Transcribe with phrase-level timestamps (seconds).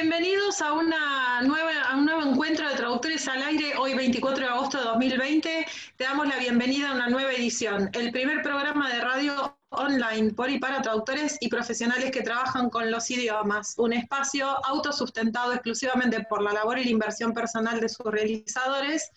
[0.00, 4.48] Bienvenidos a, una nueva, a un nuevo encuentro de traductores al aire, hoy 24 de
[4.48, 5.66] agosto de 2020.
[5.96, 10.50] Te damos la bienvenida a una nueva edición, el primer programa de radio online por
[10.50, 16.42] y para traductores y profesionales que trabajan con los idiomas, un espacio autosustentado exclusivamente por
[16.42, 19.10] la labor y la inversión personal de sus realizadores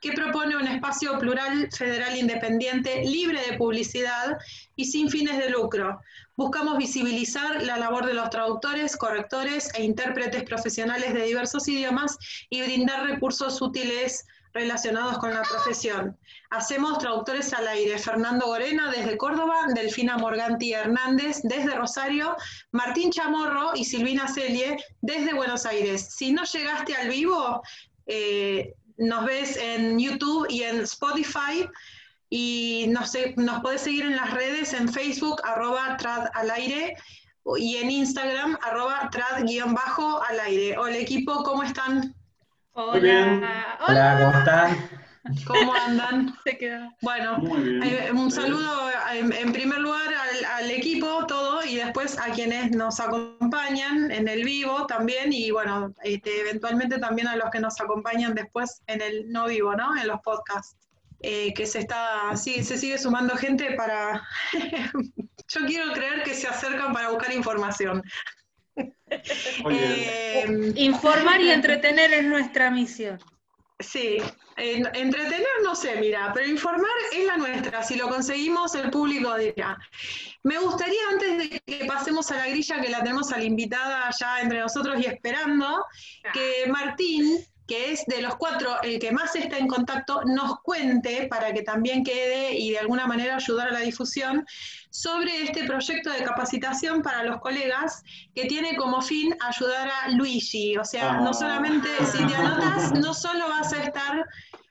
[0.00, 4.38] que propone un espacio plural, federal, independiente, libre de publicidad
[4.76, 6.00] y sin fines de lucro.
[6.36, 12.16] Buscamos visibilizar la labor de los traductores, correctores e intérpretes profesionales de diversos idiomas
[12.48, 16.16] y brindar recursos útiles relacionados con la profesión.
[16.50, 17.98] Hacemos traductores al aire.
[17.98, 22.36] Fernando Gorena desde Córdoba, Delfina Morganti Hernández desde Rosario,
[22.72, 26.14] Martín Chamorro y Silvina Celie desde Buenos Aires.
[26.16, 27.62] Si no llegaste al vivo,
[28.06, 31.68] eh, nos ves en YouTube y en Spotify
[32.28, 36.96] y nos, nos podés seguir en las redes, en Facebook, arroba trad al aire
[37.56, 40.76] y en Instagram, arroba trad guion bajo al aire.
[40.76, 42.14] Hola equipo, ¿cómo están?
[42.72, 42.92] Hola.
[42.92, 43.42] Muy bien.
[43.88, 44.90] Hola, ¿cómo están?
[45.46, 46.34] ¿Cómo andan?
[47.02, 47.42] Bueno,
[47.84, 50.08] eh, un saludo en, primer lugar
[50.56, 55.92] al, equipo, todo, y después a quienes nos acompañan en el vivo también, y bueno,
[56.02, 59.96] este, eventualmente también a los que nos acompañan después en el no vivo, ¿no?
[59.96, 60.76] En los podcasts.
[61.22, 64.26] Eh, que se está, sí, se sigue sumando gente para,
[65.48, 68.02] yo quiero creer que se acercan para buscar información.
[69.68, 73.18] Eh, Informar y entretener es nuestra misión.
[73.80, 74.18] Sí,
[74.56, 77.82] entretener no sé, mira, pero informar es la nuestra.
[77.82, 79.78] Si lo conseguimos, el público dirá.
[80.42, 84.10] Me gustaría, antes de que pasemos a la grilla, que la tenemos a la invitada
[84.18, 85.84] ya entre nosotros y esperando,
[86.32, 87.38] que Martín
[87.70, 91.62] que es de los cuatro el que más está en contacto, nos cuente para que
[91.62, 94.44] también quede y de alguna manera ayudar a la difusión
[94.90, 98.02] sobre este proyecto de capacitación para los colegas
[98.34, 100.76] que tiene como fin ayudar a Luigi.
[100.78, 104.26] O sea, no solamente si te anotas, no solo vas a estar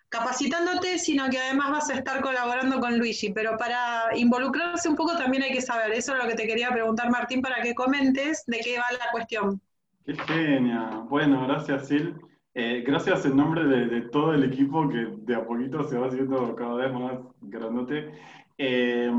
[0.09, 3.31] capacitándote, sino que además vas a estar colaborando con Luigi.
[3.31, 5.93] Pero para involucrarse un poco también hay que saber.
[5.93, 9.09] Eso es lo que te quería preguntar, Martín, para que comentes de qué va la
[9.13, 9.61] cuestión.
[10.05, 11.05] Qué genia.
[11.07, 12.28] Bueno, gracias, Sil.
[12.61, 16.53] Eh, gracias en nombre de, todo el equipo que de a poquito se va haciendo
[16.57, 18.11] cada vez más grandote.
[18.57, 19.09] Eh,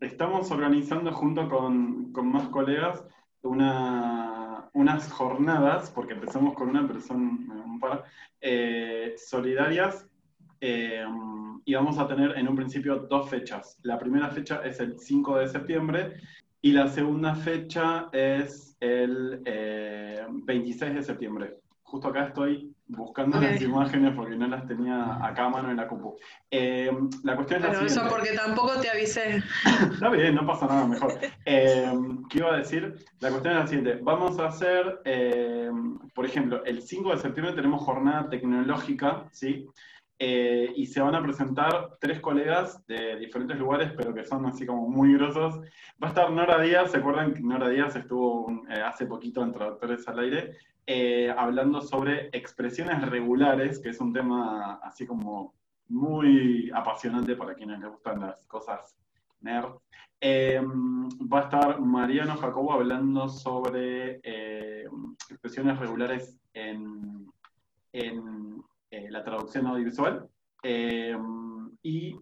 [0.00, 3.04] estamos organizando junto con, más colegas
[3.42, 7.20] unas jornadas, porque empezamos con una persona,
[7.62, 8.04] un par,
[8.40, 10.08] eh, solidarias,
[10.58, 13.78] y vamos a tener en un principio dos fechas.
[13.82, 16.14] La primera fecha es el 5 de septiembre
[16.62, 19.42] y la segunda fecha es el
[20.46, 21.61] 26 de septiembre
[21.92, 25.86] justo acá estoy buscando las imágenes porque no las tenía acá a mano en la
[25.86, 26.16] compu.
[26.50, 26.90] Eh,
[27.22, 28.00] la cuestión es la siguiente.
[28.00, 29.42] eso porque tampoco te avisé.
[29.92, 31.18] Está bien, no pasa nada, mejor.
[31.44, 31.92] Eh,
[32.30, 32.94] ¿Qué iba a decir?
[33.20, 34.00] La cuestión es la siguiente.
[34.02, 35.70] Vamos a hacer, eh,
[36.14, 39.68] por ejemplo, el 5 de septiembre tenemos jornada tecnológica, ¿sí?
[40.24, 44.88] y se van a presentar tres colegas de diferentes lugares, pero que son así como
[44.88, 45.56] muy grosos.
[46.00, 48.46] Va a estar Nora Díaz, ¿se acuerdan que Nora Díaz estuvo
[48.86, 50.52] hace poquito en Traductores al Aire?
[50.84, 55.54] Eh, hablando sobre expresiones regulares, que es un tema así como
[55.88, 58.96] muy apasionante para quienes les gustan las cosas
[59.40, 59.76] nerd.
[60.20, 64.86] Em, va a estar Mariano Jacobo hablando sobre eh,
[65.28, 67.26] expresiones regulares en,
[67.92, 70.28] en eh, la traducción audiovisual.
[70.62, 72.14] Em, y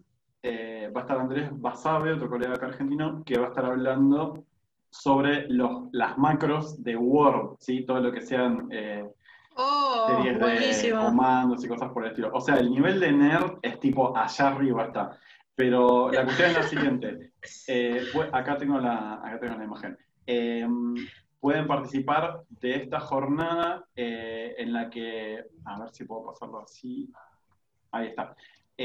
[0.43, 4.43] va a estar Andrés Basabe, otro colega argentino, que va a estar hablando
[4.91, 7.85] sobre los, las macros de Word, ¿sí?
[7.85, 9.03] todo lo que sean eh,
[9.55, 12.29] oh, series de comandos y cosas por el estilo.
[12.33, 15.17] O sea, el nivel de nerd es tipo allá arriba está.
[15.55, 17.31] Pero la cuestión es la siguiente.
[17.67, 19.97] Eh, acá, tengo la, acá tengo la imagen.
[20.27, 20.93] Em,
[21.39, 27.11] pueden participar de esta jornada eh, en la que, a ver si puedo pasarlo así.
[27.91, 28.35] Ahí está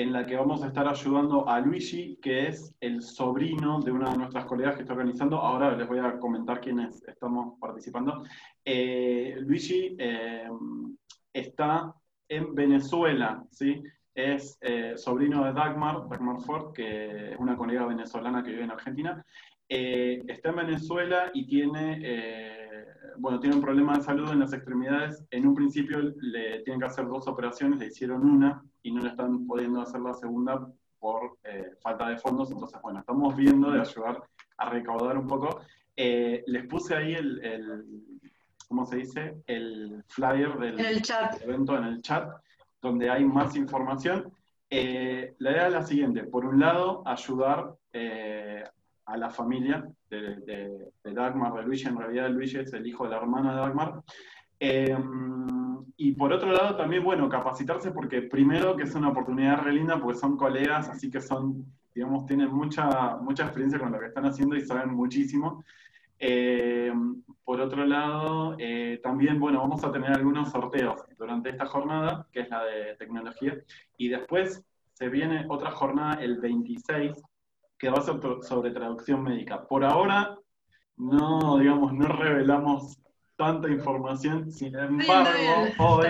[0.03, 4.11] en la que vamos a estar ayudando a Luigi, que es el sobrino de una
[4.11, 5.39] de nuestras colegas que está organizando.
[5.39, 8.23] Ahora les voy a comentar quiénes estamos participando.
[8.63, 10.51] Eh, Luigi eh,
[11.33, 11.95] está
[12.29, 13.83] en Venezuela, ¿sí?
[14.15, 18.73] Es eh, sobrino de Dagmar, Dagmar Ford, que es una colega venezolana que vive en
[18.73, 19.25] Argentina.
[19.69, 22.01] Está en Venezuela y tiene
[23.19, 25.25] bueno, tiene un problema de salud en las extremidades.
[25.31, 29.11] En un principio le tienen que hacer dos operaciones, le hicieron una y no le
[29.11, 30.67] están pudiendo hacer la segunda
[30.99, 32.51] por eh, falta de fondos.
[32.51, 34.23] Entonces, bueno, estamos viendo de ayudar
[34.59, 35.61] a recaudar un poco.
[35.97, 37.85] Eh, les puse ahí el,
[38.69, 39.43] ¿cómo se dice?
[39.47, 40.79] El flyer del
[41.43, 42.31] evento en el chat,
[42.83, 44.33] donde hay más información.
[44.69, 47.77] Eh, la idea es la siguiente, por un lado, ayudar
[49.07, 53.17] a la familia de, Dagmar, de Luigi, en realidad Luigi es el hijo de la
[53.17, 54.03] hermana de Dagmar,
[54.59, 59.73] Em, y por otro lado también, bueno, capacitarse porque primero que es una oportunidad re
[59.73, 64.07] linda porque son colegas, así que son, digamos, tienen mucha, mucha experiencia con lo que
[64.07, 65.65] están haciendo y saben muchísimo.
[66.19, 72.27] Em, por otro lado, eh, también, bueno, vamos a tener algunos sorteos durante esta jornada,
[72.33, 73.55] que es la de tecnología,
[73.99, 74.65] y después
[74.95, 77.23] se viene otra jornada el 26,
[77.79, 79.67] que va a ser sobre traducción médica.
[79.67, 80.37] Por ahora,
[80.97, 82.99] no, digamos, no revelamos
[83.37, 85.31] tanta información, sin embargo,
[85.79, 86.07] hoy,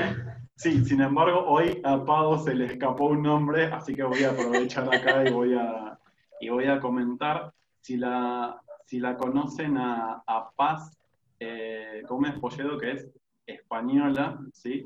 [0.55, 4.31] sí, sin embargo, hoy a Pau se le escapó un nombre, así que voy a
[4.31, 5.99] aprovechar acá y voy a,
[6.41, 7.53] y voy a comentar.
[7.81, 10.23] Si la, si la conocen a,
[10.57, 10.97] Paz
[11.39, 13.09] eh, Gómez Polledo, que es
[13.47, 14.85] española, ¿sí?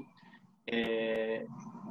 [0.67, 1.47] Eh,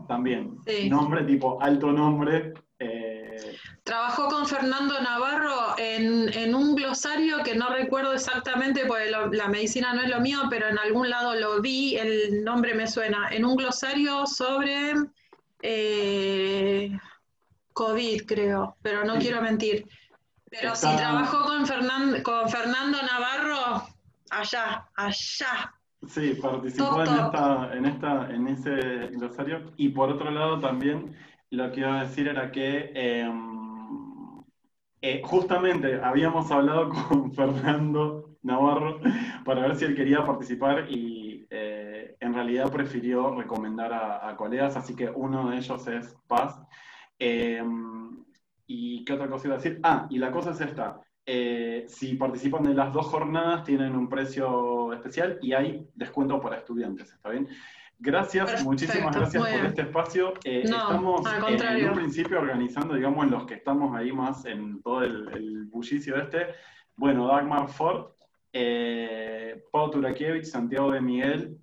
[0.07, 0.57] también,
[0.89, 2.53] nombre tipo alto nombre.
[2.79, 9.93] Eh, Trabajó con Fernando Navarro en, un glosario que no recuerdo exactamente, porque la medicina
[9.93, 13.45] no es lo mío, pero en algún lado lo vi, el nombre me suena, en
[13.45, 14.93] un glosario sobre
[17.73, 19.85] COVID, creo, pero no quiero mentir.
[20.49, 21.65] Pero si trabajó con,
[22.23, 23.87] con Fernando Navarro,
[24.29, 25.73] allá, allá.
[26.07, 29.73] Sí, participó en, esta, en, esta, en ese glosario.
[29.77, 31.15] Y por otro lado también
[31.51, 34.41] lo que iba a decir era que em,
[35.01, 38.99] eh, justamente habíamos hablado con Fernando Navarro
[39.45, 44.95] para ver si él quería participar y eh, en realidad prefirió recomendar a, colegas, así
[44.95, 46.61] que uno de ellos es Paz.
[47.17, 48.23] Em,
[48.67, 49.79] ¿Y qué otra cosa iba a decir?
[49.83, 51.01] Ah, y la cosa es esta.
[51.25, 56.57] Eh, si participan de las dos jornadas, tienen un precio especial y hay descuento para
[56.57, 57.47] estudiantes, ¿está bien?
[58.01, 60.33] Gracias, muchísimas gracias por este espacio.
[60.45, 65.03] Eh, estamos en un principio organizando, digamos, en los que estamos ahí más en todo
[65.03, 66.47] el, bullicio este.
[66.95, 68.11] Bueno, Dagmar Ford,
[68.53, 71.59] eh, Pau Turakiewicz, Santiago de Miguel,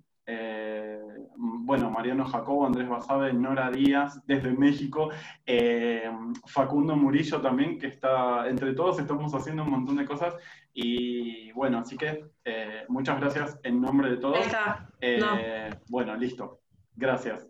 [1.67, 5.09] bueno, Mariano Jacobo, Andrés Basabe, Nora Díaz, desde México,
[5.45, 6.09] eh,
[6.45, 10.33] Facundo Murillo también, que está, entre todos estamos haciendo un montón de cosas.
[10.73, 14.39] Y bueno, así que eh, muchas gracias en nombre de todos.
[15.89, 16.61] Bueno, listo.
[16.95, 17.45] Gracias.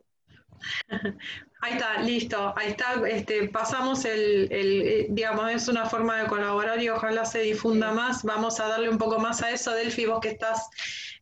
[1.59, 6.89] Ahí está, listo, ahí está, este, pasamos el, digamos, es una forma de colaborar y
[6.89, 8.23] ojalá se difunda más.
[8.23, 10.69] Vamos a darle un poco más a eso, Delphi, vos que estás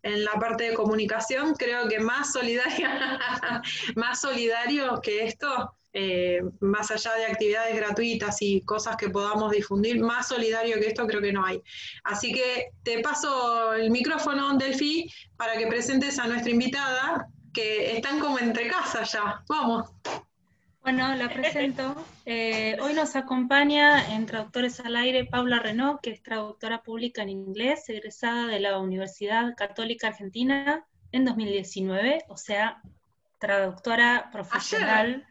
[0.04, 3.20] en la parte de comunicación, creo que más solidaria,
[3.96, 10.02] más solidario que esto, eh, más allá de actividades gratuitas y cosas que podamos difundir,
[10.02, 11.62] más solidario que esto creo que no hay.
[12.04, 18.20] Así que te paso el micrófono, Delphi, para que presentes a nuestra invitada, que están
[18.20, 19.42] como entre casa ya.
[19.48, 19.90] Vamos.
[20.84, 21.96] Bueno, la presento.
[22.28, 27.30] Eh, hoy nos acompaña en Traductores al Aire Paula Renault, que es traductora pública en
[27.30, 32.82] inglés, egresada de la Universidad Católica Argentina en 2019, o sea,
[33.38, 35.24] traductora profesional.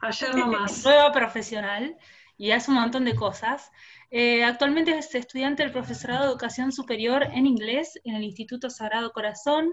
[0.00, 0.84] Ayer, nomás.
[0.84, 1.96] Nueva profesional
[2.36, 3.70] y hace un montón de cosas.
[4.14, 9.10] Eh, actualmente es estudiante del profesorado de Educación Superior en inglés en el Instituto Sagrado
[9.10, 9.72] Corazón.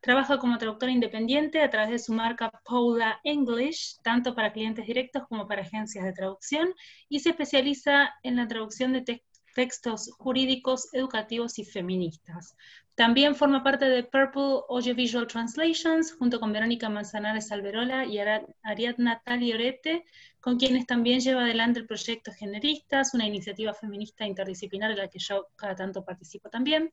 [0.00, 5.22] Trabaja como traductora independiente a través de su marca Paula English, tanto para clientes directos
[5.28, 6.74] como para agencias de traducción,
[7.08, 9.22] y se especializa en la traducción de
[9.54, 12.56] textos jurídicos, educativos y feministas.
[12.96, 18.18] También forma parte de Purple Audiovisual Translations, junto con Verónica Manzanares Alberola y
[18.64, 20.04] Ariadna Taliorete,
[20.46, 25.18] con quienes también lleva adelante el proyecto Generistas, una iniciativa feminista interdisciplinar en la que
[25.18, 26.92] yo cada tanto participo también.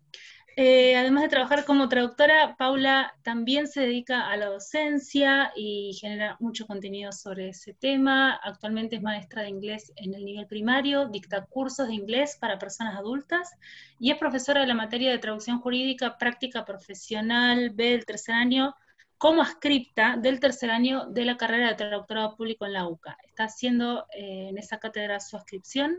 [0.55, 6.35] Eh, además de trabajar como traductora, Paula también se dedica a la docencia y genera
[6.39, 8.39] mucho contenido sobre ese tema.
[8.43, 12.97] Actualmente es maestra de inglés en el nivel primario, dicta cursos de inglés para personas
[12.97, 13.51] adultas
[13.99, 18.73] y es profesora de la materia de traducción jurídica práctica profesional B del tercer año
[19.23, 23.15] como ascripta del tercer año de la carrera de traductorado público en la UCA.
[23.23, 25.97] Está haciendo eh, en esa cátedra su ascripción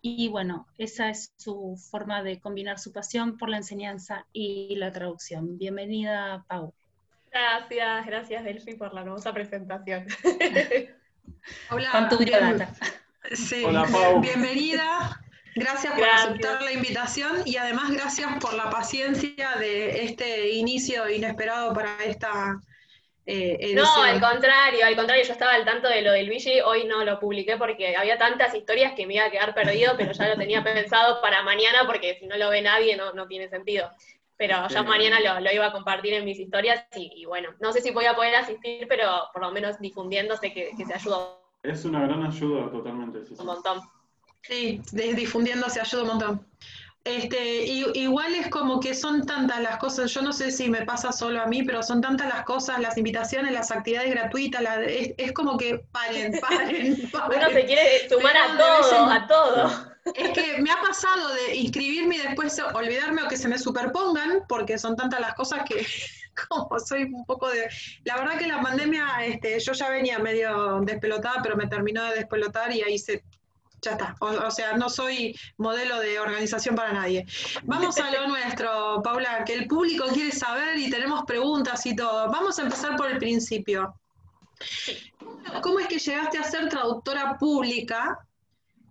[0.00, 4.92] y bueno, esa es su forma de combinar su pasión por la enseñanza y la
[4.92, 5.58] traducción.
[5.58, 6.72] Bienvenida, Pau.
[7.32, 10.06] Gracias, gracias Delphi por la hermosa presentación.
[11.68, 11.90] Hola,
[13.66, 14.20] Hola Pau.
[14.20, 15.20] bienvenida.
[15.54, 21.74] Gracias por aceptar la invitación y además gracias por la paciencia de este inicio inesperado
[21.74, 22.58] para esta
[23.24, 26.84] eh, no, al contrario, al contrario, yo estaba al tanto de lo del Luigi, hoy
[26.84, 30.28] no lo publiqué porque había tantas historias que me iba a quedar perdido, pero ya
[30.28, 33.88] lo tenía pensado para mañana porque si no lo ve nadie no, no tiene sentido.
[34.36, 37.92] Pero ya mañana lo, iba a compartir en mis historias y, bueno, no sé si
[37.92, 41.38] voy a poder asistir, pero por lo menos difundiendo sé que, se ayuda.
[41.62, 43.20] Es una gran ayuda totalmente.
[43.38, 43.82] Un montón.
[44.42, 46.46] Sí, difundiendo se ayuda un montón.
[47.04, 51.10] Este, igual es como que son tantas las cosas, yo no sé si me pasa
[51.10, 55.56] solo a mí, pero son tantas las cosas, las invitaciones, las actividades gratuitas, es, como
[55.58, 57.38] que paren, paren, paren.
[57.38, 59.92] Uno se quiere sumar a todo, a todo.
[60.14, 64.44] Es que me ha pasado de inscribirme y después olvidarme o que se me superpongan,
[64.48, 65.84] porque son tantas las cosas que
[66.48, 67.68] como soy un poco de...
[68.04, 72.14] La verdad que la pandemia, este, yo ya venía medio despelotada, pero me terminó de
[72.16, 73.24] despelotar y ahí se
[73.82, 74.16] ya está.
[74.20, 77.26] O, sea, no soy modelo de organización para nadie.
[77.64, 82.30] Vamos a lo nuestro, Paula, que el público quiere saber y tenemos preguntas y todo.
[82.30, 83.94] Vamos a empezar por el principio.
[85.60, 88.18] ¿Cómo es que llegaste a ser traductora pública?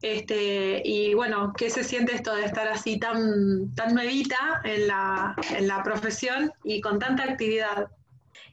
[0.02, 5.36] Este, y bueno, ¿qué se siente esto de estar así tan, tan nuevita en la,
[5.52, 7.88] en la profesión y con tanta actividad?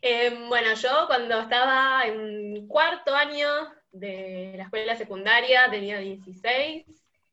[0.03, 3.49] Eh, bueno, yo cuando estaba en cuarto año
[3.93, 6.87] de la escuela secundaria, tenía 16.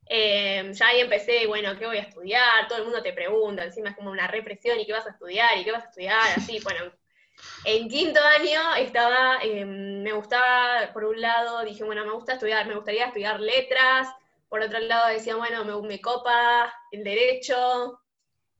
[0.07, 2.67] Eh, ya ahí empecé, bueno, ¿qué voy a estudiar?
[2.67, 5.57] Todo el mundo te pregunta, encima es como una represión, ¿y qué vas a estudiar?
[5.57, 6.21] ¿Y qué vas a estudiar?
[6.35, 6.91] Así, bueno.
[7.65, 12.67] En quinto año estaba, em, me gustaba, por un lado, dije, bueno, me gusta estudiar,
[12.67, 14.07] me gustaría estudiar letras,
[14.47, 17.99] por otro lado decía, bueno, me, me copa el derecho,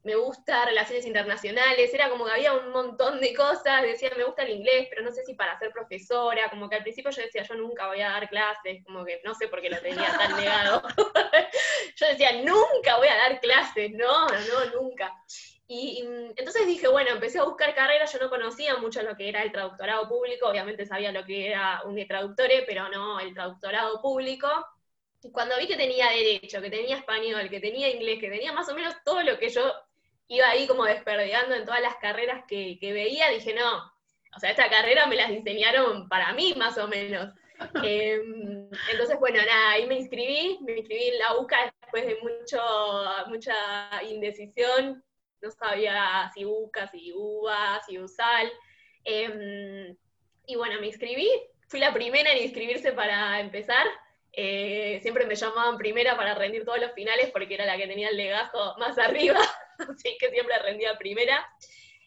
[0.05, 4.43] me gusta relaciones internacionales, era como que había un montón de cosas, decía, me gusta
[4.43, 7.41] el inglés, pero no sé si para ser profesora, como que al principio yo decía,
[7.41, 10.35] yo nunca voy a dar clases, como que no sé por qué lo tenía tan
[10.37, 10.83] negado.
[11.95, 15.11] yo decía, nunca voy a dar clases, no, no, nunca.
[15.67, 19.41] Y, entonces dije, bueno, empecé a buscar carreras, yo no conocía mucho lo que era
[19.41, 24.47] el traductorado público, obviamente sabía lo que era un traductore, pero no el traductorado público.
[25.23, 28.69] Y cuando vi que tenía derecho, que tenía español, que tenía inglés, que tenía más
[28.69, 29.73] o menos todo lo que yo
[30.27, 33.77] iba ahí como desperdigando en todas las carreras que, veía, dije, no,
[34.35, 37.33] o sea, esta carrera me las diseñaron para mí más o menos.
[37.85, 42.61] Em, entonces, bueno, nada, ahí me inscribí, me inscribí en la UCA después de mucho,
[43.27, 45.01] mucha indecisión,
[45.41, 48.51] no sabía si UCA, si UBA, si USAL.
[49.05, 49.95] Em,
[50.47, 51.29] y bueno, me inscribí,
[51.69, 53.85] fui la primera en inscribirse para empezar.
[54.33, 58.09] Eh, siempre me llamaban primera para rendir todos los finales porque era la que tenía
[58.09, 59.39] el legajo más arriba.
[59.89, 61.47] así que siempre rendía primera.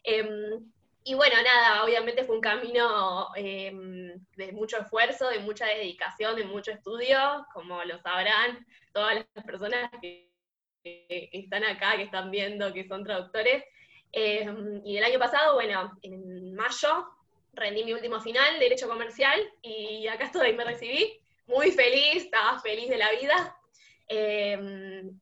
[0.02, 0.70] Em,
[1.04, 6.44] y bueno, nada, obviamente fue un camino em, de mucho esfuerzo, de mucha dedicación, de
[6.44, 10.28] mucho estudio, como lo sabrán todas las personas que,
[10.84, 13.64] están acá, que están viendo, que son traductores.
[14.12, 17.06] Em, y el año pasado, bueno, en mayo,
[17.54, 22.88] rendí mi último final, Derecho Comercial, y acá estoy, me recibí, muy feliz, estaba feliz
[22.88, 23.56] de la vida.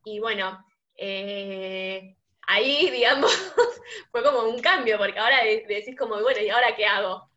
[0.05, 0.65] y bueno,
[0.97, 3.31] eh, ahí, digamos,
[4.11, 7.29] fue como un cambio, porque ahora decís como, bueno, ¿y ahora qué hago?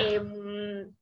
[0.00, 0.92] Em,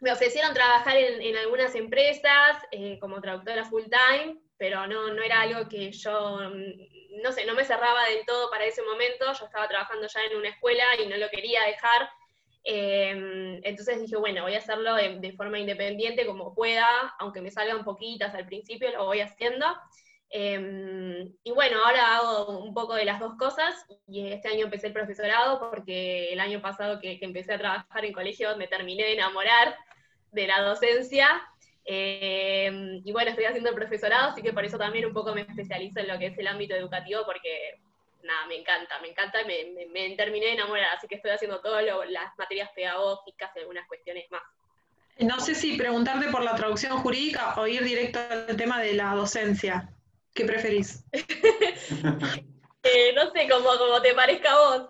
[0.00, 5.42] me ofrecieron trabajar en, algunas empresas eh, como traductora full time, pero no, no era
[5.42, 6.40] algo que yo,
[7.22, 10.36] no sé, no me cerraba del todo para ese momento, yo estaba trabajando ya en
[10.36, 12.10] una escuela y no lo quería dejar,
[12.64, 17.50] em, entonces dije, bueno, voy a hacerlo de, de, forma independiente como pueda, aunque me
[17.50, 19.66] salgan poquitas al principio, lo voy haciendo.
[20.30, 24.88] Em, y bueno, ahora hago un poco de las dos cosas y este año empecé
[24.88, 29.12] el profesorado porque el año pasado que, empecé a trabajar en colegio me terminé de
[29.12, 29.76] enamorar
[30.32, 31.28] de la docencia.
[31.84, 35.42] Em, y bueno, estoy haciendo el profesorado, así que por eso también un poco me
[35.42, 37.78] especializo en lo que es el ámbito educativo porque
[38.24, 41.60] nada, me encanta, me encanta y me, me, terminé de enamorar, así que estoy haciendo
[41.60, 44.42] todas las materias pedagógicas y algunas cuestiones más.
[45.18, 49.14] No sé si preguntarte por la traducción jurídica o ir directo al tema de la
[49.14, 49.88] docencia.
[50.34, 51.04] ¿Qué preferís?
[52.86, 54.88] Eh, no sé, como, como te parezca a vos.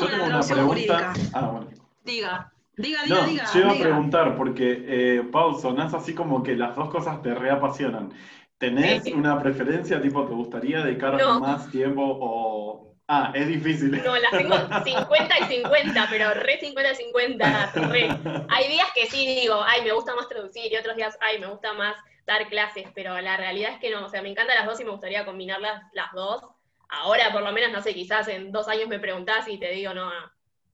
[0.00, 1.12] Yo tengo una pregunta.
[1.32, 1.70] Ah, bueno.
[2.04, 2.52] Diga.
[2.76, 3.44] Diga, diga, diga.
[3.52, 7.34] Yo iba a preguntar, porque, eh, Pau, sonás así como que las dos cosas te
[7.34, 8.12] reapasionan.
[8.58, 12.94] ¿Tenés una preferencia, tipo, te gustaría dedicar más tiempo o...?
[13.08, 14.00] Ah, es difícil.
[14.04, 18.08] No, las tengo 50 y 50, pero re 50 y 50, re.
[18.50, 21.48] Hay días que sí digo, ay, me gusta más traducir, y otros días, ay, me
[21.48, 21.96] gusta más
[22.28, 24.84] dar clases, pero la realidad es que no, o sea, me encantan las dos y
[24.84, 26.42] me gustaría combinarlas las dos.
[26.90, 29.94] Ahora, por lo menos, no sé, quizás en dos años me preguntás y te digo,
[29.94, 30.10] no,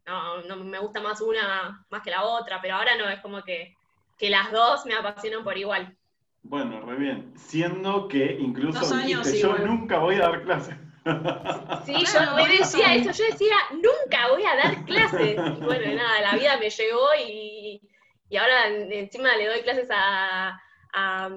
[0.05, 3.43] no, no me gusta más una más que la otra, pero ahora no, es como
[3.43, 3.73] que,
[4.19, 5.97] que las dos me apasionan por igual.
[6.43, 7.33] Bueno, re bien.
[7.37, 10.75] Siendo que incluso dijiste, yo nunca voy a dar clases.
[11.85, 15.37] Sí, yo decía eso, yo decía, nunca voy a dar clases.
[15.37, 17.81] Y bueno, nada, la vida me llegó y,
[18.29, 20.61] y ahora encima le doy clases a,
[20.95, 21.29] a,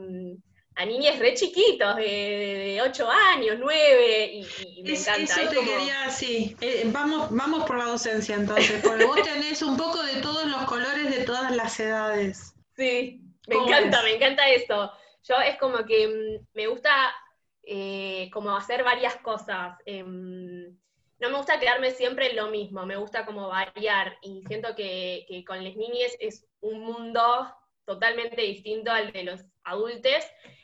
[0.76, 5.42] a niñas re chiquitos, de, 8 años, 9, y, me encanta.
[5.42, 6.56] Eso te quería, sí.
[6.62, 10.64] Eh, vamos, vamos por la docencia entonces, porque vos tenés un poco de todos los
[10.66, 12.54] colores de todas las edades.
[12.76, 14.92] Sí, me encanta, me encanta eso.
[15.24, 16.92] Yo es como que mm, me gusta
[17.64, 19.78] eh, como hacer varias cosas.
[19.86, 20.78] Em,
[21.20, 25.44] no me gusta quedarme siempre en lo mismo, me gusta como variar y siento que,
[25.48, 27.54] con las niñas es un mundo
[27.88, 30.24] totalmente distinto al de los adultos.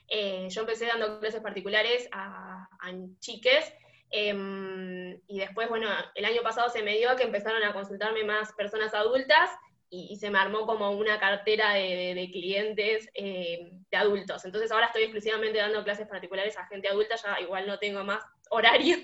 [0.09, 3.73] Eh, yo empecé dando clases particulares a, a chiques
[4.11, 8.51] em, y después, bueno, el año pasado se me dio que empezaron a consultarme más
[8.53, 9.49] personas adultas
[9.93, 14.43] y, se me armó como una cartera de, clientes eh, de adultos.
[14.43, 18.23] Entonces ahora estoy exclusivamente dando clases particulares a gente adulta, ya igual no tengo más
[18.49, 19.01] horarios,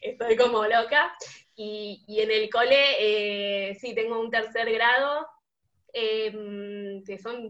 [0.00, 1.14] estoy como loca.
[1.54, 5.24] Y, en el cole, eh, sí, tengo un tercer grado,
[5.94, 7.48] em, que son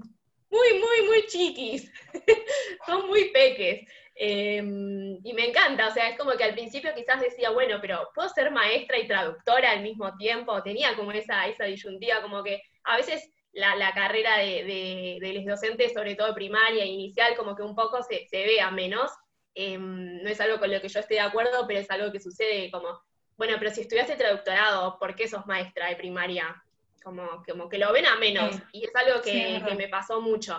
[0.50, 1.90] muy, muy, muy chiquis,
[2.86, 3.88] son muy peques.
[4.16, 8.08] Em, y me encanta, o sea, es como que al principio quizás decía, bueno, pero
[8.14, 10.62] ¿puedo ser maestra y traductora al mismo tiempo?
[10.62, 16.14] Tenía como esa, esa disyuntiva, como que a veces la, carrera de, los docentes, sobre
[16.14, 19.10] todo primaria e inicial, como que un poco se, se ve a menos.
[19.54, 22.20] Em, no es algo con lo que yo esté de acuerdo, pero es algo que
[22.20, 23.00] sucede como,
[23.36, 26.63] bueno, pero si estudiaste traductorado, ¿por qué sos maestra de primaria?
[27.04, 30.58] Como, como que lo ven a menos, y es algo que, me pasó mucho.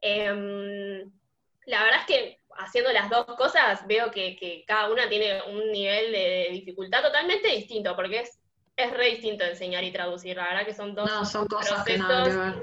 [0.00, 1.10] Em,
[1.64, 6.12] la verdad es que haciendo las dos cosas veo que, cada una tiene un nivel
[6.12, 8.38] de dificultad totalmente distinto, porque es
[8.78, 10.36] es re distinto enseñar y traducir.
[10.36, 11.10] La verdad que son dos
[11.50, 12.62] cosas procesos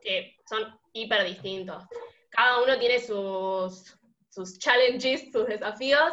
[0.00, 1.82] que, son hiper distintos.
[2.30, 3.98] Cada uno tiene sus,
[4.30, 6.12] sus challenges, sus desafíos.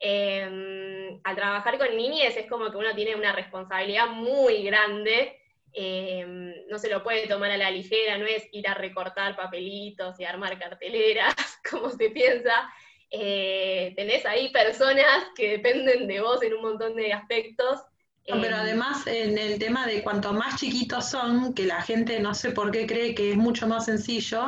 [0.00, 5.38] Em, al trabajar con niñes es como que uno tiene una responsabilidad muy grande.
[5.74, 10.18] Em, no se lo puede tomar a la ligera, no es ir a recortar papelitos
[10.20, 11.34] y armar carteleras,
[11.70, 12.70] como se piensa.
[13.10, 17.80] Eh, tenés ahí personas que dependen de vos en un montón de aspectos
[18.26, 22.34] pero em, además en el tema de cuanto más chiquitos son, que la gente no
[22.34, 24.46] sé por qué cree que es mucho más sencillo,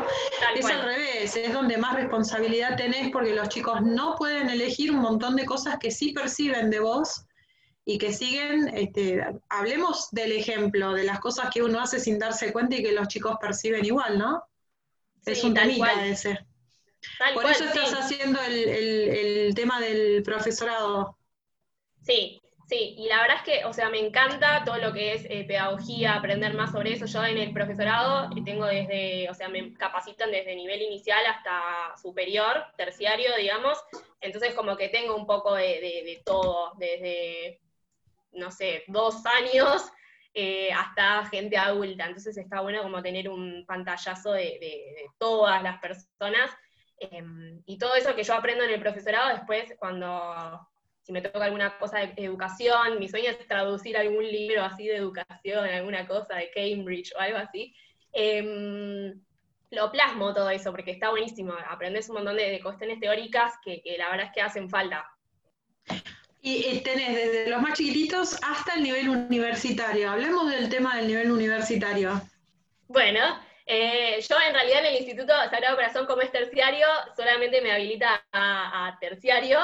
[0.54, 5.00] es al revés, es donde más responsabilidad tenés porque los chicos no pueden elegir un
[5.00, 7.25] montón de cosas que sí perciben de vos
[7.88, 12.53] y que siguen, este, hablemos del ejemplo, de las cosas que uno hace sin darse
[12.53, 14.42] cuenta y que los chicos perciben igual, ¿no?
[15.25, 16.38] es un temita ese.
[17.35, 21.16] por eso estás haciendo el, el tema del profesorado.
[22.03, 25.25] Sí, Sí, y la verdad es que, o sea, me encanta todo lo que es
[25.31, 27.07] eh, pedagogía, aprender más sobre eso.
[27.07, 32.64] Yo en el profesorado tengo desde, o sea, me capacitan desde nivel inicial hasta superior,
[32.77, 33.79] terciario, digamos.
[34.20, 37.61] Entonces, como que tengo un poco de, todo, desde,
[38.32, 39.90] no sé, dos años
[40.34, 42.06] eh, hasta gente adulta.
[42.06, 46.50] Entonces, está bueno como tener un pantallazo de, todas las personas.
[46.98, 50.66] Em, y todo eso que yo aprendo en el profesorado, después, cuando
[51.06, 54.96] si me toca alguna cosa de educación, mi sueño es traducir algún libro así de
[54.96, 57.72] educación, alguna cosa de Cambridge o algo así.
[58.12, 59.20] Em,
[59.70, 61.52] lo plasmo todo eso, porque está buenísimo.
[61.68, 65.08] Aprendes un montón de, cuestiones teóricas que, la verdad es que hacen falta.
[66.48, 70.11] Y, tenés desde los más chiquititos hasta el nivel universitario.
[70.11, 72.22] Hablemos del tema del nivel universitario.
[72.87, 73.20] Bueno,
[73.66, 78.24] eh, yo en realidad en el Instituto Sagrado Corazón como es terciario, solamente me habilita
[78.32, 79.59] a terciario,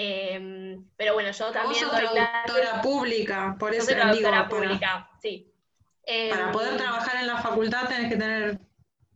[0.00, 5.52] Em, pero bueno, yo también sos traductora pública, por eso digo, pública, sí.
[6.30, 8.58] para poder em, trabajar en la facultad tenés que tener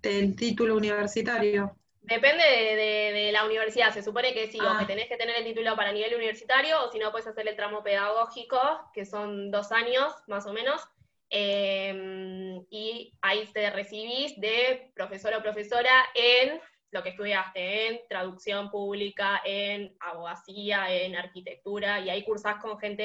[0.02, 1.76] el título universitario.
[2.02, 4.86] Depende de, la universidad, se supone que sí, o que ah.
[4.86, 7.82] tenés que tener el título para nivel universitario, o si no puedes hacer el tramo
[7.82, 8.58] pedagógico,
[8.92, 10.82] que son dos años más o menos,
[11.30, 16.60] em, y ahí te recibís de profesor o profesora en
[16.90, 23.02] lo que estudiaste en traducción pública, en abogacía, en arquitectura, y ahí cursás con gente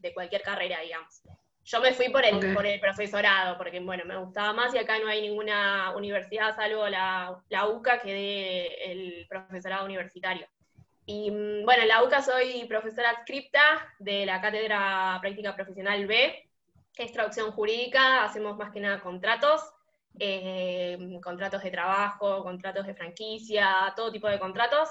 [0.00, 1.22] de, cualquier carrera, digamos.
[1.64, 4.98] Yo me fui por el, por el profesorado, porque bueno, me gustaba más y acá
[4.98, 10.46] no hay ninguna universidad, salvo la, la UCA, que dé el profesorado universitario.
[11.06, 16.48] Y mm, bueno, en la UCA soy profesora adscripta de la Cátedra Práctica Profesional B,
[16.92, 19.62] que es traducción jurídica, hacemos más que nada contratos,
[20.18, 24.90] eh, contratos de trabajo, contratos de franquicia, todo tipo de contratos,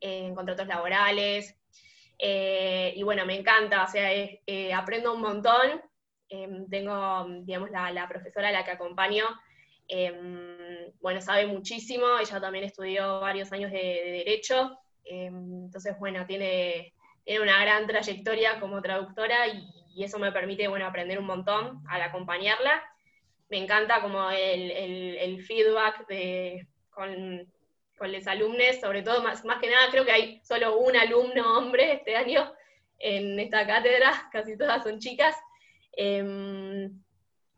[0.00, 1.58] eh, contratos laborales.
[2.16, 4.08] Eh, y bueno, me encanta, o sea,
[4.76, 5.82] aprendo un montón.
[6.70, 9.24] Tengo, digamos, la, profesora a la que acompaño,
[11.00, 17.60] bueno, sabe muchísimo, ella también estudió varios años de, Derecho, entonces, bueno, tiene, tiene una
[17.60, 19.64] gran trayectoria como traductora y,
[19.94, 22.82] y eso me permite, bueno, aprender un montón al acompañarla
[23.52, 27.46] me encanta como el, feedback de, con,
[28.00, 31.92] los alumnos, sobre todo más, más que nada creo que hay solo un alumno hombre
[31.92, 32.50] este año
[32.98, 35.36] en esta cátedra, casi todas son chicas.
[35.96, 36.90] Eh,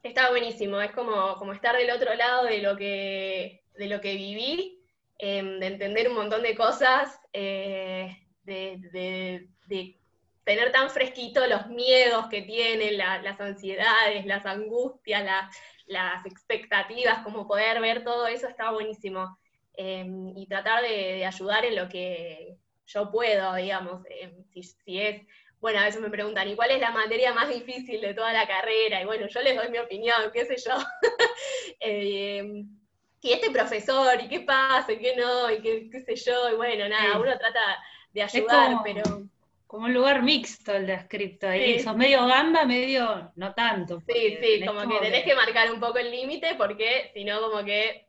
[0.03, 4.14] está buenísimo, es como, como estar del otro lado de lo que, de lo que
[4.14, 4.83] viví,
[5.18, 9.49] em, de entender un montón de cosas, eh, de,
[10.44, 15.25] tener tan fresquito los miedos que tienen, las ansiedades, las angustias,
[15.87, 19.38] las expectativas, como poder ver todo eso está buenísimo.
[19.77, 24.03] Em, y tratar de, ayudar en lo que yo puedo, digamos,
[24.53, 25.23] si, es,
[25.64, 28.46] bueno, a veces me preguntan, ¿y cuál es la materia más difícil de toda la
[28.46, 29.00] carrera?
[29.00, 30.74] Y bueno, yo les doy mi opinión, qué sé yo.
[31.81, 32.68] Em,
[33.22, 36.87] y este profesor, y qué pasa, y qué no, y qué, sé yo, y bueno,
[36.87, 39.03] nada, uno trata de ayudar, pero...
[39.66, 44.03] Como un lugar mixto el de scripto ahí, sos medio gamba, medio no tanto.
[44.07, 45.35] Sí, sí, como, que tenés que...
[45.35, 48.07] marcar un poco el límite, porque si no, como que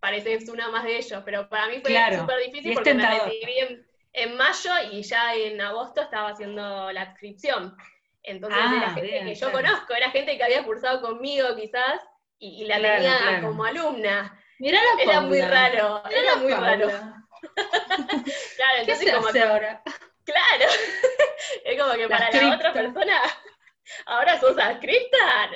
[0.00, 3.89] parece una más de ellos, pero para mí fue súper difícil porque me recibí en,
[4.36, 7.76] mayo y ya en agosto estaba haciendo la inscripción.
[8.22, 12.00] Entonces ah, era gente que yo conozco, era gente que había cursado conmigo quizás
[12.38, 14.38] y, la tenía como alumna.
[14.58, 16.88] Era muy raro, era muy raro.
[18.56, 19.82] claro, entonces como que, ahora?
[20.24, 20.70] Claro,
[21.64, 23.22] es como que para la otra persona,
[24.06, 25.50] ahora sos adscripta.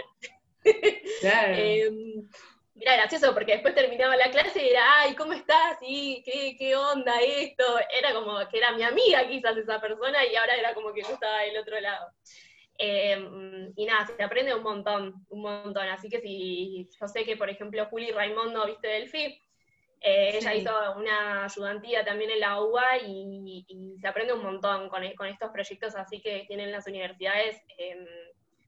[1.21, 1.55] Claro.
[1.55, 2.29] Em,
[2.81, 5.79] era gracioso porque después terminaba la clase y era, ay, ¿cómo estás?
[5.83, 7.65] ¿Y qué, qué onda esto?
[7.97, 11.11] Era como que era mi amiga quizás esa persona y ahora era como que yo
[11.11, 12.11] estaba del otro lado.
[12.77, 15.87] Em, y nada, se aprende un montón, un montón.
[15.89, 19.41] Así que si yo sé que, por ejemplo, Juli Raimondo, viste del FIP,
[20.01, 25.03] eh, ella hizo una ayudantía también en la UBA y, se aprende un montón con,
[25.15, 27.63] con, estos proyectos así que tienen las universidades.
[27.79, 28.05] Em,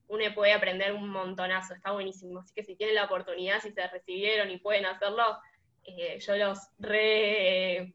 [0.09, 2.41] uno puede aprender un montonazo, está buenísimo.
[2.41, 5.39] Así que si tienen la oportunidad, si se recibieron y pueden hacerlo,
[5.85, 7.95] eh, yo los re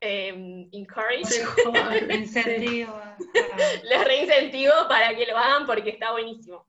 [0.00, 1.42] eh, encourage.
[2.14, 3.00] incentivo.
[3.84, 6.66] Les reincentivo para que lo hagan porque está buenísimo.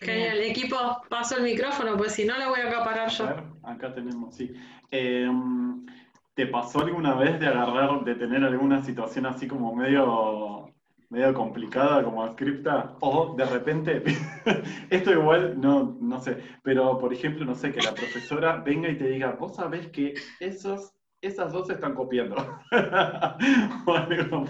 [0.00, 0.76] el equipo,
[1.08, 3.26] paso el micrófono, pues si no lo voy a acaparar yo.
[3.62, 4.52] acá tenemos, sí.
[4.90, 5.86] Em,
[6.34, 10.72] ¿Te pasó alguna vez de agarrar, de tener alguna situación así como medio,
[11.10, 12.96] medio complicada como scripta?
[13.00, 14.02] O de repente,
[14.90, 18.98] esto igual, no, no sé, pero por ejemplo, no sé, que la profesora venga y
[18.98, 22.36] te diga, vos sabés que esos esas dos se están copiando.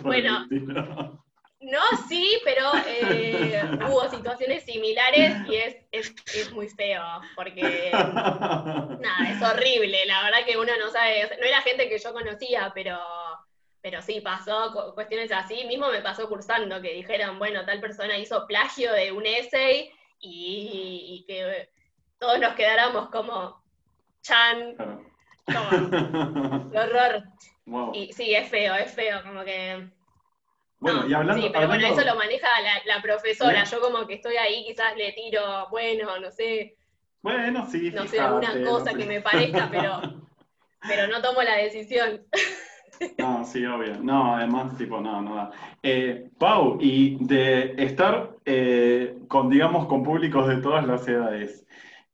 [0.03, 0.47] bueno,
[1.61, 7.03] no, sí, pero eh, hubo situaciones similares y es, es, muy feo,
[7.35, 10.07] porque nada, es horrible.
[10.07, 12.97] La verdad que uno no sabe, no era gente que yo conocía, pero,
[13.91, 15.65] pero sí, pasó cuestiones así.
[15.65, 21.25] Mismo me pasó cursando, que dijeron, bueno, tal persona hizo plagio de un essay y,
[21.27, 21.71] que
[22.19, 23.63] todos nos quedáramos como,
[24.21, 24.77] chan,
[25.47, 25.57] qué
[26.79, 27.25] horror.
[27.95, 29.89] Y sí, es feo, es feo, como que.
[30.81, 31.43] Bueno, y hablando.
[31.43, 32.47] Sí, pero bueno, eso lo maneja
[32.85, 33.65] la, profesora.
[33.65, 36.77] Yo como que estoy ahí, quizás le tiro, bueno, no sé.
[37.23, 37.91] Bueno, sí.
[37.91, 40.03] No sé, alguna cosa que me parezca, pero,
[40.87, 42.27] pero no tomo la decisión.
[43.19, 44.01] No, sí, obvio.
[44.01, 45.51] No, además, tipo, no, no da.
[45.83, 51.67] Eh, Pau, y de estar eh, con, digamos, con públicos de todas las edades,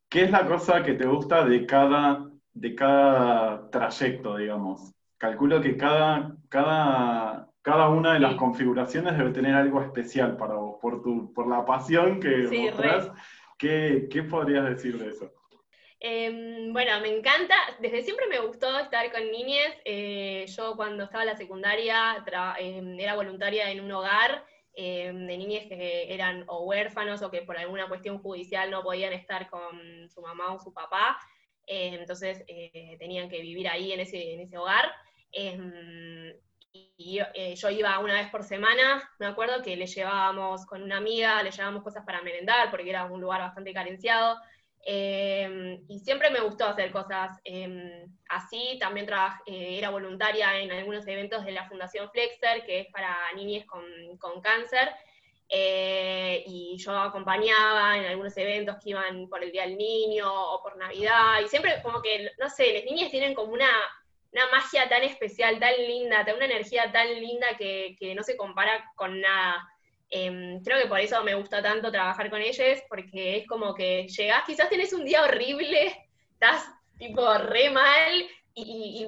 [0.09, 4.93] ¿qué es la cosa que te gusta de cada de cada trayecto, digamos.
[5.17, 10.77] Calculo que cada, cada, cada una de las configuraciones debe tener algo especial para vos,
[10.81, 12.69] por, tu, por la pasión que sí,
[13.57, 15.31] ¿Qué, ¿Qué, podrías decir de eso?
[16.07, 19.73] Em, bueno, me encanta, desde siempre me gustó estar con niñas.
[19.85, 22.23] Eh, yo cuando estaba en la secundaria
[22.59, 27.41] em, era voluntaria en un hogar em, de niñas que eran o huérfanos o que
[27.41, 31.17] por alguna cuestión judicial no podían estar con su mamá o su papá.
[31.65, 34.91] Eh, entonces eh, tenían que vivir ahí en ese, en ese hogar.
[36.97, 37.19] Y
[37.55, 41.49] yo iba una vez por semana, me acuerdo que le llevábamos con una amiga, le
[41.49, 44.37] llevábamos cosas para merendar, porque era un lugar bastante carenciado.
[44.87, 48.77] Em, y siempre me gustó hacer cosas em, así.
[48.79, 49.07] También
[49.47, 53.83] era voluntaria en algunos eventos de la Fundación Flexer, que es para niñas con,
[54.19, 54.89] con cáncer.
[55.49, 60.61] Eh, y yo acompañaba en algunos eventos que iban por el Día del Niño o
[60.61, 63.69] por Navidad, y siempre como que, no sé, las niñas tienen como una,
[64.31, 68.91] una magia tan especial, tan linda, una energía tan linda que, que no se compara
[68.95, 69.67] con nada.
[70.09, 74.07] Em, creo que por eso me gusta tanto trabajar con ellas, porque es como que
[74.07, 75.95] llegás, quizás tenés un día horrible,
[76.33, 76.63] estás
[76.97, 79.07] tipo re mal, y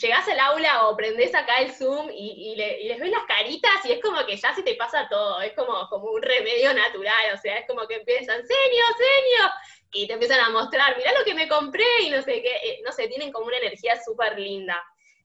[0.00, 4.02] llegás al aula o prendés acá el Zoom y, les ves las caritas y es
[4.02, 7.58] como que ya se te pasa todo, es como, como un remedio natural, o sea,
[7.58, 9.50] es como que empiezan, señor, señor,
[9.92, 12.80] y te empiezan a mostrar, mirá lo que me compré y no sé qué, eh,
[12.84, 14.82] no sé, tienen como una energía súper linda.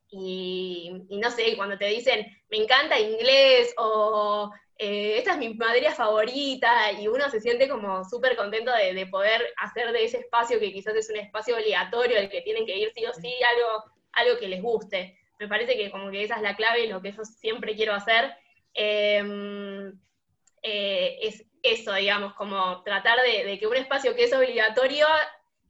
[0.09, 5.91] Y, no sé, cuando te dicen, me encanta inglés o eh, esta es mi materia
[5.91, 10.59] favorita y uno se siente como súper contento de, de, poder hacer de ese espacio
[10.59, 13.97] que quizás es un espacio obligatorio, el que tienen que ir sí o sí, algo
[14.17, 15.17] algo que les guste.
[15.39, 18.35] me parece que como que esa es la clave, lo que yo siempre quiero hacer.
[18.73, 19.99] Em,
[20.63, 25.05] eh, es eso, digamos, como tratar de, que un espacio que es obligatorio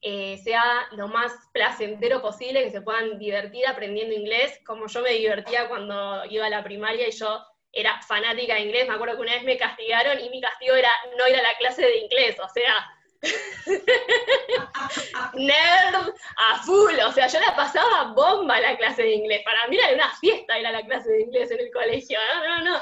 [0.01, 5.13] eh, sea lo más placentero posible, que se puedan divertir aprendiendo inglés, como yo me
[5.13, 8.87] divertía cuando iba a la primaria y yo era fanática de inglés.
[8.87, 11.57] Me acuerdo que una vez me castigaron y mi castigo era no ir a la
[11.57, 12.97] clase de inglés, o sea,
[15.33, 19.41] nerd a full, o sea, yo la pasaba bomba la clase de inglés.
[19.43, 22.47] Para mí era una fiesta ir a la clase de inglés en el colegio, no,
[22.47, 22.81] no, no.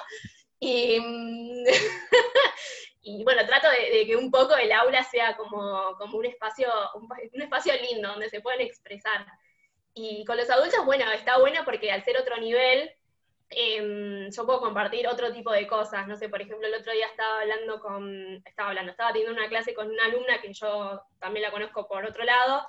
[0.59, 0.97] Y,
[3.01, 7.41] y bueno, trato de, que un poco el aula sea como, como un, espacio, un,
[7.41, 9.25] espacio lindo donde se pueden expresar.
[9.93, 12.91] Y con los adultos, bueno, está bueno porque al ser otro nivel,
[13.55, 16.07] em, yo puedo compartir otro tipo de cosas.
[16.07, 19.49] No sé, por ejemplo, el otro día estaba hablando con, estaba hablando, estaba teniendo una
[19.49, 22.65] clase con una alumna que yo también la conozco por otro lado,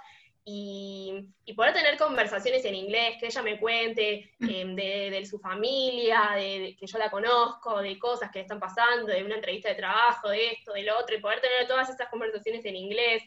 [0.49, 4.49] y, poder tener conversaciones en inglés, que ella me cuente mm.
[4.49, 9.07] em, de, su familia, de, que yo la conozco, de cosas que le están pasando,
[9.07, 12.09] de una entrevista de trabajo, de esto, de lo otro, y poder tener todas esas
[12.09, 13.25] conversaciones en inglés,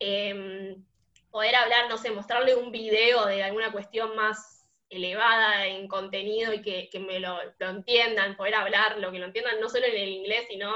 [0.00, 0.84] em,
[1.30, 4.55] poder hablar, no sé, mostrarle un video de alguna cuestión más
[4.88, 9.68] elevada en contenido y que, me lo, entiendan, poder hablar, lo que lo entiendan no
[9.68, 10.74] solo en el inglés, sino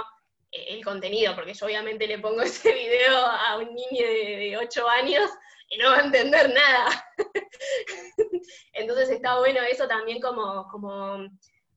[0.52, 4.56] eh, el contenido, porque yo obviamente le pongo ese video a un niño de, de
[4.58, 5.30] 8 años
[5.70, 7.06] y no va a entender nada.
[8.72, 11.28] Entonces está bueno eso también como, como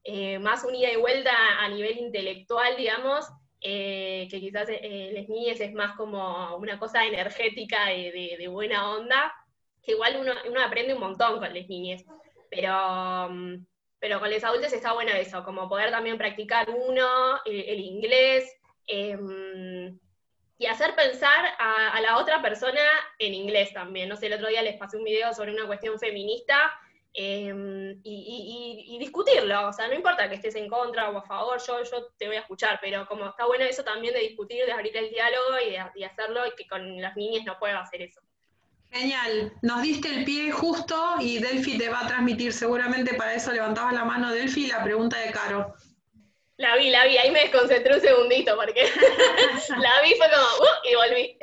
[0.04, 3.26] eh, más unida y vuelta a nivel intelectual, digamos,
[3.62, 9.34] eh, que quizás eh, les niñes es más como una cosa energética de, buena onda,
[9.82, 12.04] que igual uno, aprende un montón con las niñas,
[12.54, 13.30] pero,
[14.00, 18.46] pero con los adultos está bueno eso, como poder también practicar uno, el, inglés,
[18.88, 19.98] em,
[20.58, 22.82] y hacer pensar a, la otra persona
[23.20, 24.10] en inglés también.
[24.10, 26.72] No sé, el otro día les pasé un video sobre una cuestión feminista
[27.14, 29.68] em, y, discutirlo.
[29.68, 32.38] O sea, no importa que estés en contra o a favor, yo, yo te voy
[32.38, 35.72] a escuchar, pero como está bueno eso también de discutir, de abrir el diálogo y
[35.72, 38.22] de, hacerlo y que con las niñas no puedo hacer eso.
[38.94, 43.52] Genial, nos diste el pie justo y Delphi te va a transmitir seguramente para eso
[43.52, 45.74] levantabas la mano Delphi la pregunta de Caro.
[46.58, 48.84] La vi, la vi, ahí me desconcentré un segundito porque
[49.70, 51.38] la vi, fue como, uh, y volví.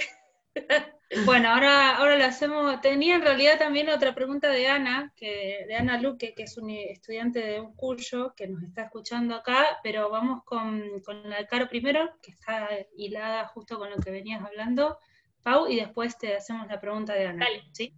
[1.25, 2.81] Bueno, ahora, ahora lo hacemos.
[2.83, 6.71] Tenía en realidad también otra pregunta de Ana, que, de Ana Luque, que es un
[6.71, 11.49] estudiante de un curso que nos está escuchando acá, pero vamos con, con la de
[11.49, 15.01] Caro primero, que está hilada justo con lo que venías hablando,
[15.43, 17.45] Pau, y después te hacemos la pregunta de Ana.
[17.45, 17.65] Dale.
[17.73, 17.95] ¿sí?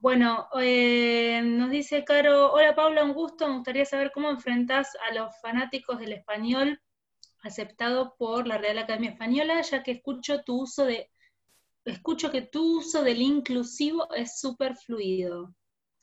[0.00, 5.14] Bueno, eh, nos dice Caro, hola Paula, un gusto, me gustaría saber cómo enfrentás a
[5.14, 6.80] los fanáticos del español
[7.42, 11.10] aceptado por la Real Academia Española, ya que escucho tu uso de,
[11.84, 15.54] escucho que tu uso del inclusivo es súper fluido.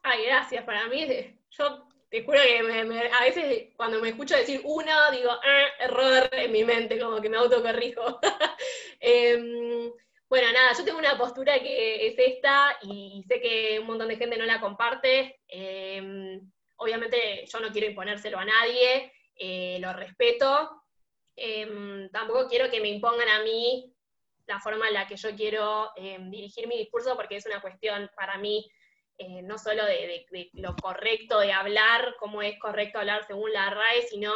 [0.04, 1.06] Ay, gracias, para mí,
[1.50, 6.52] yo te juro que a veces cuando me escucho decir una, digo, ah, error en
[6.52, 8.20] mi mente, como que me autocorrijo.
[9.00, 9.92] eh,
[10.30, 14.18] bueno, nada, yo tengo una postura que es esta y sé que un montón de
[14.18, 15.40] gente no la comparte.
[15.48, 16.40] Em,
[16.78, 20.84] obviamente yo no quiero imponérselo a nadie, eh, lo respeto.
[21.36, 23.94] Em, tampoco quiero que me impongan a mí
[24.48, 28.10] la forma en la que yo quiero em, dirigir mi discurso, porque es una cuestión
[28.16, 28.70] para mí
[29.20, 34.04] eh, no solo de, lo correcto de hablar, cómo es correcto hablar según la RAE,
[34.04, 34.32] sino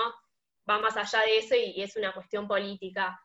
[0.69, 3.19] va más allá de eso y, es una cuestión política.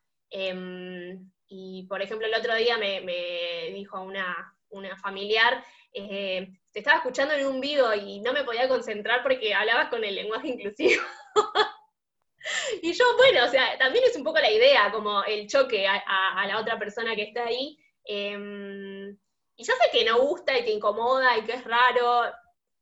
[1.49, 4.55] Y, por ejemplo, el otro día me, dijo una,
[5.01, 9.89] familiar, eh, te estaba escuchando en un vivo y no me podía concentrar porque hablabas
[9.89, 11.03] con el lenguaje inclusivo.
[12.83, 16.47] y yo, bueno, o sea, también es un poco la idea, como el choque a,
[16.47, 17.79] la otra persona que está ahí.
[18.05, 19.17] Em,
[19.57, 22.25] y yo sé que no gusta y que incomoda y que es raro,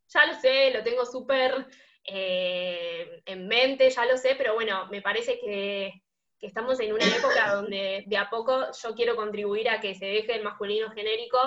[0.08, 1.66] ya lo sé, lo tengo súper
[2.04, 6.03] eh, en mente, ya lo sé, pero bueno, me parece que
[6.40, 10.36] estamos en una época donde de a poco yo quiero contribuir a que se deje
[10.36, 11.38] el masculino genérico,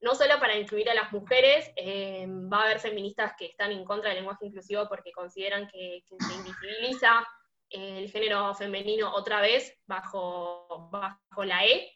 [0.00, 3.84] no solo para incluir a las mujeres, eh, va a haber feministas que están en
[3.84, 7.26] contra del lenguaje inclusivo porque consideran que, se invisibiliza
[7.68, 11.92] el género femenino otra vez bajo, bajo la E.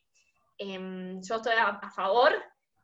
[0.59, 2.33] Em, yo estoy a, favor,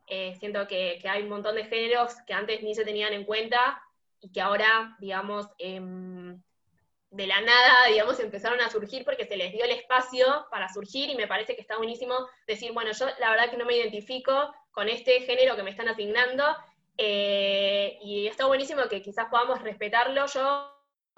[0.07, 3.25] eh, siento que, que, hay un montón de géneros que antes ni se tenían en
[3.25, 3.81] cuenta
[4.20, 6.42] y que ahora, digamos, em,
[7.11, 11.11] de la nada, digamos, empezaron a surgir porque se les dio el espacio para surgir
[11.11, 12.14] y me parece que está buenísimo
[12.46, 15.88] decir, bueno, yo la verdad que no me identifico con este género que me están
[15.88, 16.44] asignando
[16.96, 20.25] eh, y está buenísimo que quizás podamos respetarlo.
[20.27, 20.73] Yo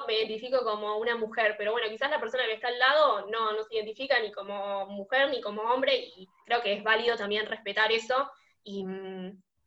[0.07, 3.53] me identifico como una mujer, pero bueno, quizás la persona que está al lado no,
[3.53, 7.47] no se identifica ni como mujer ni como hombre y creo que es válido también
[7.47, 8.31] respetar eso
[8.65, 8.87] y,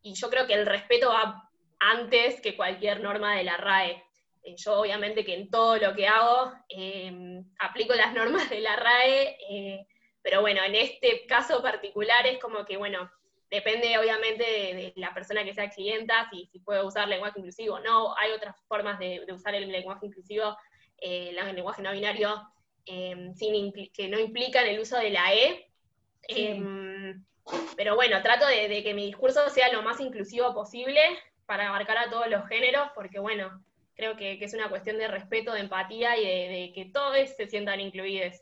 [0.02, 4.05] y yo creo que el respeto va antes que cualquier norma de la RAE.
[4.46, 6.52] Eh, yo obviamente que en todo lo que hago
[7.58, 9.86] aplico las normas de la RAE,
[10.22, 13.10] pero bueno, en este caso particular es como que, bueno,
[13.50, 17.80] depende obviamente de, la persona que sea clienta, si, si puede usar lenguaje inclusivo o
[17.80, 18.16] no.
[18.16, 20.56] Hay otras formas de, usar el lenguaje inclusivo,
[20.98, 22.42] el lenguaje no binario,
[23.34, 25.68] sin que no implican el uso de la E.
[26.28, 27.24] Em,
[27.76, 31.00] pero bueno, trato de, que mi discurso sea lo más inclusivo posible
[31.46, 33.62] para abarcar a todos los géneros, porque bueno,
[33.96, 37.80] creo que, es una cuestión de respeto, de empatía y de, que todos se sientan
[37.80, 38.34] incluidos.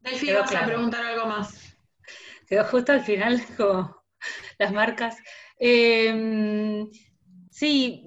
[0.00, 1.76] Delphi, vas a preguntar algo más.
[2.46, 4.04] Quedó justo al final como
[4.58, 5.16] las marcas.
[5.58, 6.90] Em,
[7.50, 8.04] sí,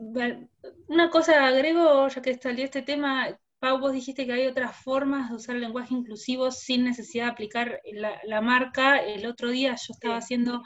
[0.88, 5.30] una cosa agrego, ya que salió este tema, Pau, vos dijiste que hay otras formas
[5.30, 7.82] de usar el lenguaje inclusivo sin necesidad de aplicar
[8.24, 9.00] la, marca.
[9.00, 10.62] El otro día yo estaba haciendo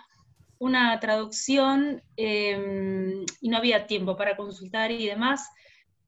[0.57, 5.49] una traducción em, y no había tiempo para consultar y demás,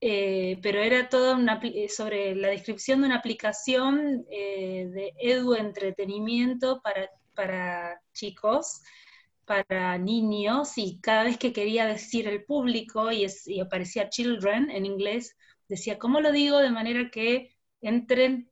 [0.06, 5.54] eh, pero era toda una, eh, sobre la descripción de una aplicación eh, de edu
[5.54, 8.82] entretenimiento para, para chicos,
[9.46, 14.86] para niños, y cada vez que quería decir el público y, y aparecía children en
[14.86, 15.38] inglés,
[15.70, 16.58] decía, ¿cómo lo digo?
[16.58, 18.52] De manera que entren,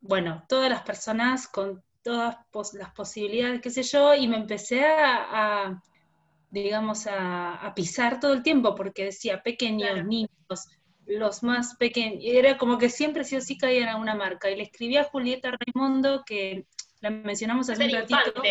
[0.00, 2.36] bueno, todas las personas con todas
[2.74, 5.82] las posibilidades, qué sé yo, y me empecé a,
[6.50, 10.68] digamos, a, pisar todo el tiempo, porque decía pequeños, niños,
[11.06, 14.56] los más pequeños, era como que siempre sí o sí caían a una marca, y
[14.56, 16.66] le escribí a Julieta Raimundo, que
[17.00, 18.42] la mencionamos hace un ratito.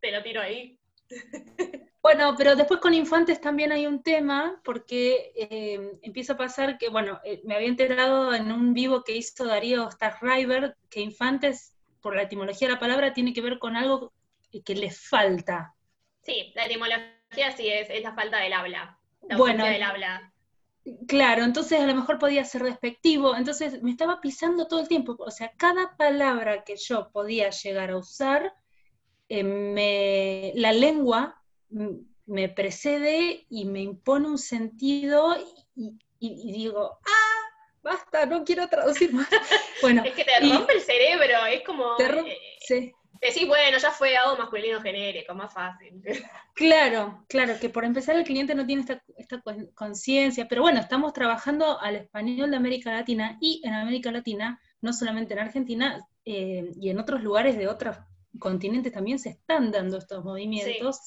[0.00, 0.78] te lo tiro ahí.
[2.06, 6.88] Bueno, pero después con Infantes también hay un tema, porque eh, empieza a pasar que,
[6.88, 12.14] bueno, eh, me había enterado en un vivo que hizo Darío Starriver, que Infantes, por
[12.14, 14.12] la etimología de la palabra, tiene que ver con algo
[14.64, 15.74] que le falta.
[16.22, 19.00] Sí, la etimología sí es, la falta del habla.
[19.28, 20.32] La bueno, del habla.
[21.08, 25.16] Claro, entonces a lo mejor podía ser despectivo, entonces me estaba pisando todo el tiempo,
[25.18, 28.54] o sea, cada palabra que yo podía llegar a usar,
[29.28, 31.42] eh, me, la lengua
[32.26, 35.36] me precede y me impone un sentido
[35.74, 39.28] y, digo, ah, basta, no quiero traducir más.
[39.82, 41.96] Bueno, es que te rompe el cerebro, es como...
[41.98, 42.94] Eh, sí.
[43.20, 46.02] Decís, bueno, ya fue algo masculino genérico, más fácil.
[46.54, 48.82] Claro, claro, que por empezar el cliente no tiene
[49.18, 49.42] esta,
[49.74, 54.94] conciencia, pero bueno, estamos trabajando al español de América Latina y en América Latina, no
[54.94, 57.98] solamente en Argentina, eh, y en otros lugares de otros
[58.38, 61.00] continentes también se están dando estos movimientos.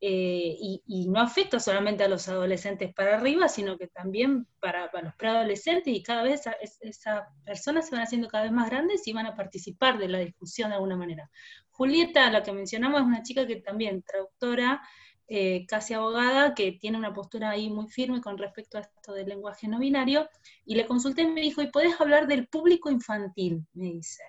[0.00, 5.14] Eh, y, no afecta solamente a los adolescentes para arriba, sino que también para, los
[5.14, 6.42] preadolescentes y cada vez
[6.80, 10.18] esas personas se van haciendo cada vez más grandes y van a participar de la
[10.18, 11.30] discusión de alguna manera.
[11.70, 14.82] Julieta, la que mencionamos, es una chica que también, traductora,
[15.28, 19.28] eh, casi abogada, que tiene una postura ahí muy firme con respecto a esto del
[19.28, 20.28] lenguaje no binario,
[20.66, 23.66] y le consulté y me dijo, ¿y podés hablar del público infantil?
[23.72, 24.22] Me dice.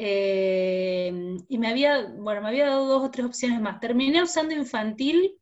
[0.00, 1.12] Eh,
[1.48, 3.80] y me había, bueno, me había dado dos o tres opciones más.
[3.80, 5.36] Terminé usando infantil,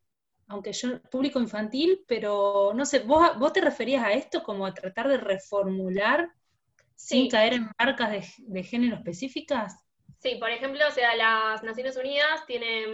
[0.48, 4.72] aunque yo, público infantil, pero no sé, ¿vos, vos te referías a esto como a
[4.72, 6.30] tratar de reformular
[6.94, 9.84] sin caer en marcas de, género específicas?
[10.20, 12.88] Sí, por ejemplo, o sea, las Naciones Unidas tienen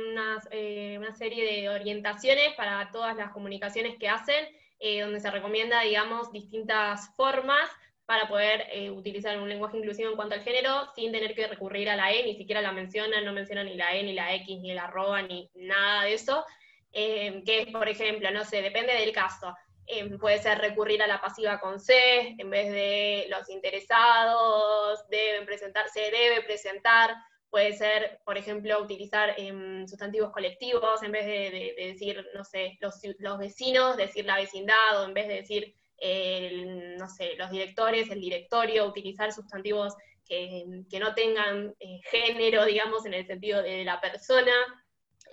[0.50, 4.46] eh, una serie de orientaciones para todas las comunicaciones que hacen,
[4.80, 7.70] eh, donde se recomienda, digamos, distintas formas
[8.06, 11.88] para poder eh, utilizar un lenguaje inclusivo en cuanto al género sin tener que recurrir
[11.88, 14.60] a la E, ni siquiera la mencionan, no mencionan ni la E, ni la X,
[14.60, 16.44] ni el arroba, ni nada de eso,
[16.92, 19.54] eh, que es, por ejemplo, no sé, depende del caso.
[19.86, 25.44] Eh, puede ser recurrir a la pasiva con C, en vez de los interesados, deben
[25.44, 27.14] presentar, se debe presentar,
[27.50, 33.00] puede ser, por ejemplo, utilizar em, sustantivos colectivos, en vez de, decir, no sé, los,
[33.18, 39.32] los vecinos, decir la vecindad, o en vez de decir los directores, el directorio, utilizar
[39.32, 39.94] sustantivos
[40.26, 40.64] que,
[41.00, 44.52] no tengan eh, género, digamos, en el sentido de la persona.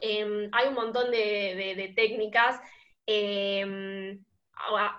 [0.01, 2.59] Em, hay un montón de, técnicas.
[3.05, 4.23] Em,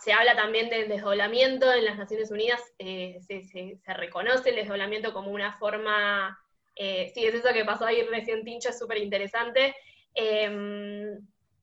[0.01, 5.31] se habla también del desdoblamiento en las Naciones Unidas, eh, se, reconoce el desdoblamiento como
[5.31, 6.39] una forma,
[6.75, 9.75] eh, sí, es eso que pasó ahí recién Tincho, es súper interesante.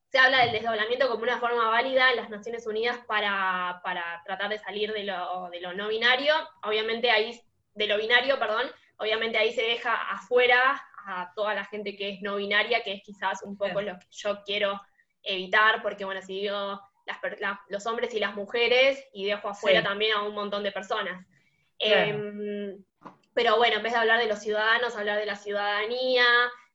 [0.09, 3.81] Se habla del desdoblamiento como una forma válida en las Naciones Unidas para,
[4.25, 6.33] tratar de salir de lo, de lo, no binario.
[6.63, 7.39] Obviamente ahí,
[7.73, 12.21] de lo binario, perdón, obviamente ahí se deja afuera a toda la gente que es
[12.21, 14.81] no binaria, que es quizás un poco lo que yo quiero
[15.23, 16.81] evitar, porque bueno, si digo
[17.69, 21.25] los hombres y las mujeres, y dejo afuera también a un montón de personas.
[21.79, 22.83] Em,
[23.33, 26.25] pero bueno, en vez de hablar de los ciudadanos, hablar de la ciudadanía,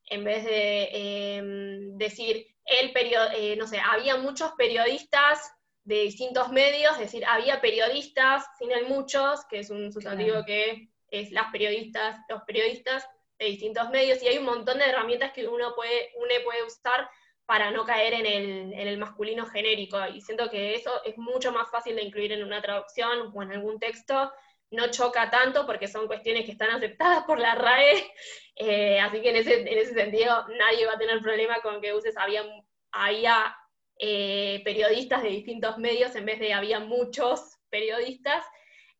[0.07, 5.53] en vez de em, decir el periodo, eh, no sé, había muchos periodistas
[5.85, 10.89] de distintos medios, es decir, había periodistas, sin el muchos, que es un sustantivo que
[11.09, 13.07] es las periodistas, los periodistas
[13.39, 17.09] de distintos medios, y hay un montón de herramientas que uno puede, uno puede usar
[17.47, 19.99] para no caer en el, en el, masculino genérico.
[20.07, 23.53] Y siento que eso es mucho más fácil de incluir en una traducción o en
[23.53, 24.33] algún texto.
[24.73, 28.12] No choca tanto porque son cuestiones que están aceptadas por la RAE,
[28.57, 31.95] eh, así que en ese, en ese sentido nadie va a tener problema con que
[31.95, 32.45] uses había,
[32.91, 33.57] había
[33.99, 38.45] eh, periodistas de distintos medios en vez de había muchos periodistas.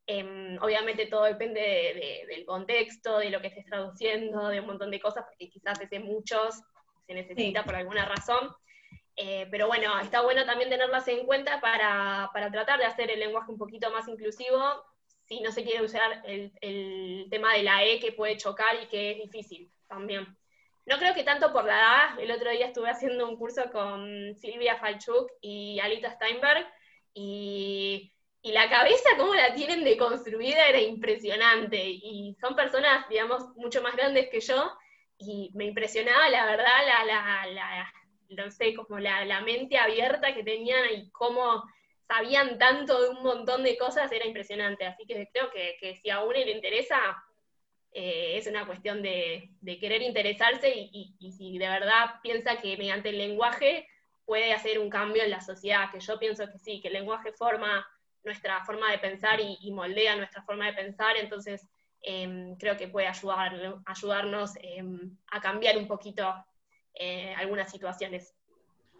[0.05, 4.99] Em, obviamente todo depende del contexto, de lo que estés traduciendo, de un montón de
[4.99, 6.61] cosas, porque quizás ese muchos
[7.05, 8.53] se necesita por alguna razón.
[9.15, 13.19] Eh, pero bueno, está bueno también tenerlas en cuenta para, para, tratar de hacer el
[13.19, 14.83] lenguaje un poquito más inclusivo,
[15.33, 18.87] si no se quiere usar el, el, tema de la E que puede chocar y
[18.87, 20.27] que es difícil también.
[20.85, 24.35] No creo que tanto por la edad, el otro día estuve haciendo un curso con
[24.35, 26.67] Silvia Falchuk y Alita Steinberg,
[27.13, 28.11] y,
[28.41, 33.81] y la cabeza, como la tienen de construida, era impresionante, y son personas, digamos, mucho
[33.81, 34.71] más grandes que yo,
[35.17, 37.93] y me impresionaba, la verdad, la, la, la
[38.29, 41.63] no sé, como la, la, mente abierta que tenían y cómo
[42.07, 44.85] sabían tanto de un montón de cosas, era impresionante.
[44.85, 46.97] Así que creo que, que si a uno le interesa,
[47.91, 52.77] eh, es una cuestión de, de querer interesarse y, y, si de verdad piensa que
[52.77, 53.87] mediante el lenguaje
[54.25, 57.33] puede hacer un cambio en la sociedad, que yo pienso que sí, que el lenguaje
[57.33, 57.85] forma
[58.23, 61.69] nuestra forma de pensar y, moldea nuestra forma de pensar, entonces
[62.05, 63.53] Em, creo que puede ayudar,
[63.85, 66.33] ayudarnos em, a cambiar un poquito
[66.93, 68.35] eh, algunas situaciones.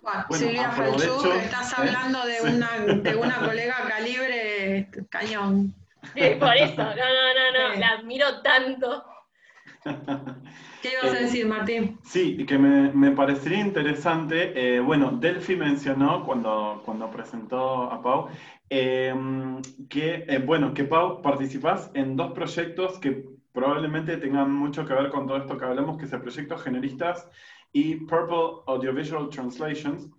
[0.03, 1.75] Bueno, Silvia Falchuk, estás ¿eh?
[1.77, 5.73] hablando de, una, de una colega calibre cañón.
[6.39, 9.05] por eso, no, no, no, no, la admiro tanto.
[10.81, 11.97] ¿Qué ibas a decir, Martín?
[12.03, 18.27] Sí, que me, me parecería interesante, eh, bueno, Delphi mencionó cuando, cuando presentó a Pau,
[18.69, 23.23] que, eh, bueno, que Pau, participás en dos proyectos que
[23.53, 27.29] probablemente tengan mucho que ver con todo esto que hablamos, que es el proyecto Generistas
[27.73, 30.09] y Purple Audiovisual Translations.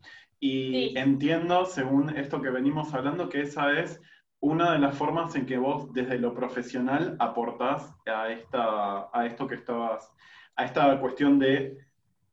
[0.41, 4.01] Y entiendo, según esto que venimos hablando, que esa es
[4.41, 9.47] una de las formas en que vos desde lo profesional aportás a, esta, a esto
[9.47, 10.13] que estabas,
[10.57, 11.79] a esta cuestión de,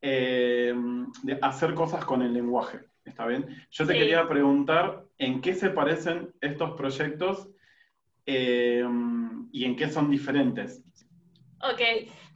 [0.01, 2.81] em, de hacer cosas con el lenguaje.
[3.05, 3.45] ¿Está bien?
[3.71, 7.49] Yo te quería preguntar en qué se parecen estos proyectos
[8.25, 8.85] eh,
[9.51, 10.83] y en qué son diferentes.
[11.63, 11.79] Ok,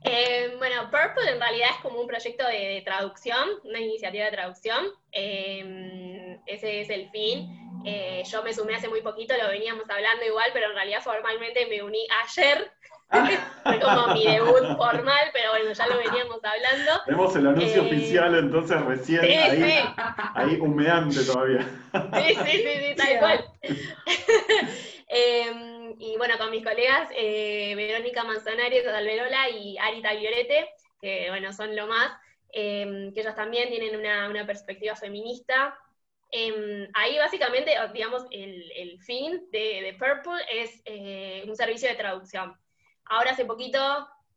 [0.03, 4.85] eh, bueno, Purple en realidad es como un proyecto de, traducción, una iniciativa de traducción.
[5.11, 7.49] Eh, ese es el fin.
[8.29, 11.81] yo me sumé hace muy poquito, lo veníamos hablando igual, pero en realidad formalmente me
[11.83, 12.71] uní ayer
[13.63, 16.91] fue como mi debut formal, pero bueno, ya lo veníamos hablando.
[17.07, 19.83] Vemos el anuncio eh, oficial entonces recién ahí,
[20.33, 21.67] ahí humeante todavía.
[21.93, 23.45] Sí, sí, sí, sí tal cual.
[25.99, 30.69] Y bueno, con mis colegas eh, Verónica Manzanares, Alberola y Ari Tagliorete,
[31.01, 32.11] que bueno, son lo más,
[32.51, 35.77] em, que ellos también tienen una, una perspectiva feminista.
[36.31, 42.55] Em, ahí básicamente, digamos, el, el fin de, Purple es eh, un servicio de traducción.
[43.05, 43.79] Ahora hace poquito,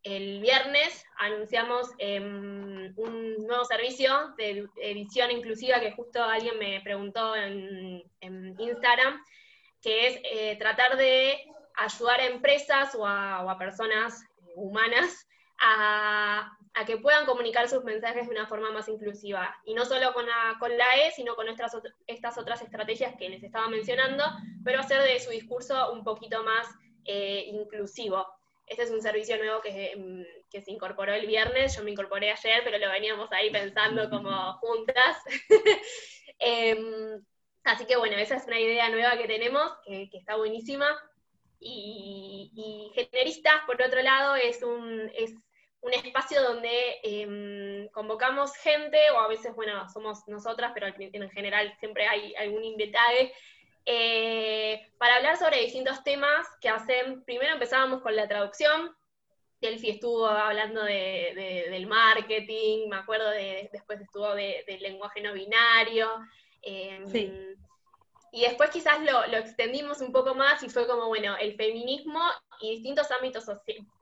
[0.03, 7.35] el viernes, anunciamos em, un nuevo servicio de edición inclusiva que justo alguien me preguntó
[7.35, 8.05] en,
[8.59, 9.21] Instagram,
[9.81, 11.45] que es eh, tratar de
[11.77, 14.25] ayudar a empresas o a, personas
[14.55, 15.29] humanas
[15.61, 16.55] a,
[16.87, 19.55] que puedan comunicar sus mensajes de una forma más inclusiva.
[19.65, 21.77] Y no solo con la, con la E, sino con nuestras,
[22.07, 24.25] estas otras estrategias que les estaba mencionando,
[24.65, 26.69] pero hacer de su discurso un poquito más
[27.05, 28.27] eh, inclusivo.
[28.69, 32.61] Este es un servicio nuevo mm, que, se incorporó el viernes, yo me incorporé ayer,
[32.63, 35.17] pero lo veníamos ahí pensando como juntas.
[36.41, 37.21] Em,
[37.69, 40.87] así que bueno, esa es una idea nueva que tenemos, que, está buenísima.
[41.61, 45.35] Y, Generistas, por otro lado, es un, es
[45.81, 51.75] un espacio donde em, convocamos gente, o a veces, bueno, somos nosotras, pero en general
[51.81, 53.15] siempre hay algún invitado
[53.91, 58.95] eh, para hablar sobre distintos temas que hacen, primero empezábamos con la traducción,
[59.63, 66.07] Delphi estuvo hablando del marketing, me acuerdo de, después estuvo del lenguaje no binario,
[66.63, 67.05] em,
[68.31, 72.21] y después quizás lo, extendimos un poco más y fue como, bueno, el feminismo
[72.61, 73.45] y distintos ámbitos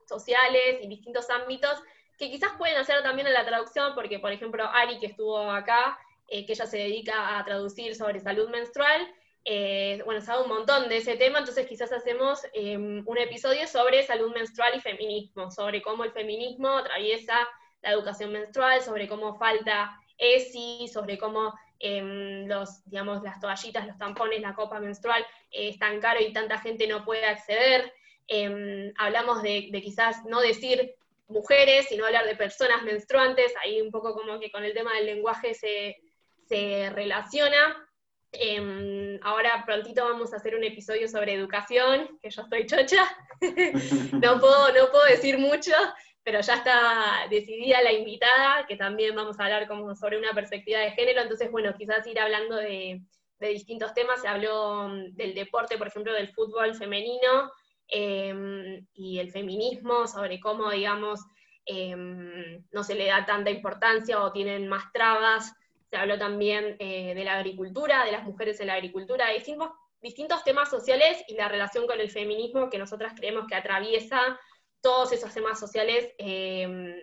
[0.05, 1.81] sociales y distintos ámbitos
[2.17, 5.97] que quizás pueden hacer también en la traducción, porque por ejemplo Ari que estuvo acá,
[6.27, 9.07] eh, que ella se dedica a traducir sobre salud menstrual,
[9.45, 14.03] eh, bueno, sabe un montón de ese tema, entonces quizás hacemos em, un episodio sobre
[14.03, 17.47] salud menstrual y feminismo, sobre cómo el feminismo atraviesa
[17.81, 23.97] la educación menstrual, sobre cómo falta ESI, sobre cómo em, los, digamos, las toallitas, los
[23.97, 27.93] tampones, la copa menstrual eh, es tan caro y tanta gente no puede acceder.
[28.27, 30.95] Em, hablamos de, quizás no decir
[31.27, 35.05] mujeres, sino hablar de personas menstruantes, ahí un poco como que con el tema del
[35.05, 35.97] lenguaje se,
[36.47, 37.83] se relaciona.
[38.33, 43.07] Em, ahora prontito vamos a hacer un episodio sobre educación, que yo estoy chocha,
[44.11, 45.71] no, puedo, no puedo decir mucho,
[46.27, 50.79] pero ya está decidida la invitada, que también vamos a hablar como sobre una perspectiva
[50.79, 53.01] de género, entonces bueno, quizás ir hablando de,
[53.39, 57.49] distintos temas, se habló mm, del deporte, por ejemplo, del fútbol femenino
[57.87, 61.21] em, y el feminismo, sobre cómo, digamos,
[61.65, 65.53] em, no se le da tanta importancia o tienen más trabas.
[65.89, 69.69] Se habló también eh, de la agricultura, de las mujeres en la agricultura, de distintos,
[70.01, 74.37] distintos temas sociales y la relación con el feminismo que nosotras creemos que atraviesa
[74.81, 76.95] todos esos temas sociales em,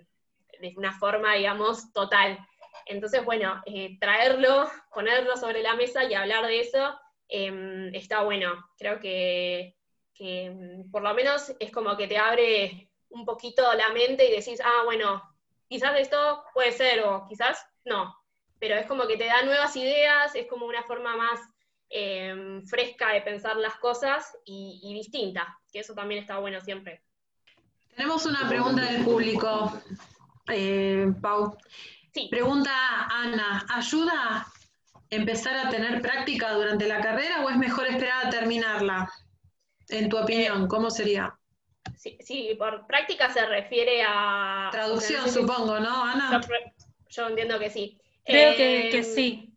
[0.60, 2.38] de una forma, digamos, total.
[2.86, 6.98] Entonces, bueno, eh, traerlo, ponerlo sobre la mesa y hablar de eso
[7.28, 8.52] em, está bueno.
[8.78, 9.76] Creo que,
[10.18, 14.60] em, por lo menos es como que te abre un poquito la mente y decís,
[14.64, 15.22] ah, bueno,
[15.68, 18.24] quizás esto puede ser o quizás no
[18.64, 21.40] pero es como que te da nuevas ideas, es como una forma más
[22.66, 27.02] fresca de pensar las cosas y, distinta, que eso también está bueno siempre.
[27.97, 29.72] Tenemos una pregunta del público,
[30.49, 31.57] eh, Pau.
[32.12, 32.28] Sí.
[32.30, 32.70] Pregunta
[33.11, 34.47] Ana, ¿ayuda
[35.11, 39.12] empezar a tener práctica durante la carrera o es mejor esperar a terminarla?
[39.88, 41.36] En tu opinión, ¿cómo sería?
[41.97, 44.68] Sí, por práctica se refiere a...
[44.72, 46.40] Traducción, supongo, ¿no, Ana?
[47.09, 48.01] yo entiendo que sí.
[48.24, 49.53] Creo que, que, sí.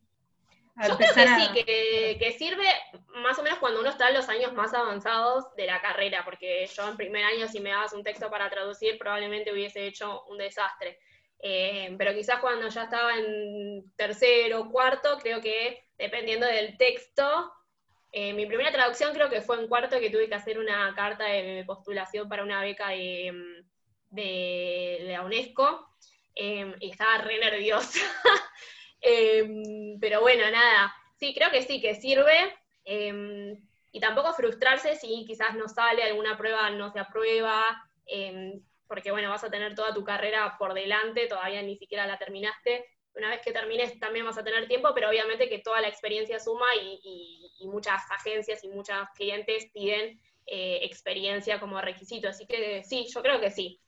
[0.85, 2.67] Yo creo que sí, que, sirve
[3.15, 6.67] más o menos cuando uno está en los años más avanzados de la carrera, porque
[6.67, 10.37] yo en primer año si me dabas un texto para traducir probablemente hubiese hecho un
[10.37, 10.99] desastre.
[11.39, 17.51] Eh, pero quizás cuando ya estaba en tercero o cuarto, creo que dependiendo del texto,
[18.11, 21.25] eh, mi primera traducción creo que fue en cuarto que tuve que hacer una carta
[21.25, 23.63] de postulación para una beca de,
[24.11, 25.87] de la UNESCO.
[26.39, 27.99] Em, y estaba re nerviosa.
[29.09, 32.53] Em, pero bueno, nada, sí, creo que sí, que sirve.
[32.83, 33.55] Em,
[33.93, 37.83] y tampoco frustrarse si quizás no sale, alguna prueba no se aprueba,
[38.87, 42.85] porque bueno, vas a tener toda tu carrera por delante, todavía ni siquiera la terminaste.
[43.15, 46.39] Una vez que termines también vas a tener tiempo, pero obviamente que toda la experiencia
[46.39, 46.99] suma y,
[47.61, 52.27] muchas agencias y muchos clientes piden eh, experiencia como requisito.
[52.29, 53.79] Así que sí, yo creo que sí.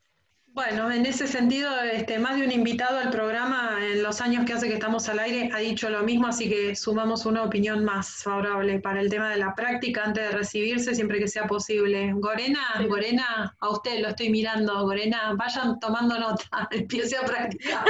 [0.53, 4.53] Bueno, en ese sentido, este, más de un invitado al programa en los años que
[4.53, 8.23] hace que estamos al aire ha dicho lo mismo, así que sumamos una opinión más
[8.23, 12.11] favorable para el tema de la práctica antes de recibirse, siempre que sea posible.
[12.15, 17.85] Gorena, Gorena, a usted lo estoy mirando, Gorena, vayan tomando nota, empiece a practicar.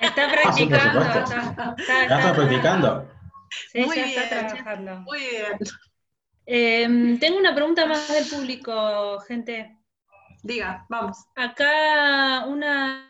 [0.00, 1.00] Está practicando.
[1.00, 3.10] Está, está, practicando.
[3.72, 5.00] Sí, muy ya está trabajando.
[5.00, 5.58] Muy bien.
[6.46, 9.81] Eh, tengo una pregunta más del público, gente.
[10.42, 11.18] Diga, vamos.
[11.36, 13.08] Acá una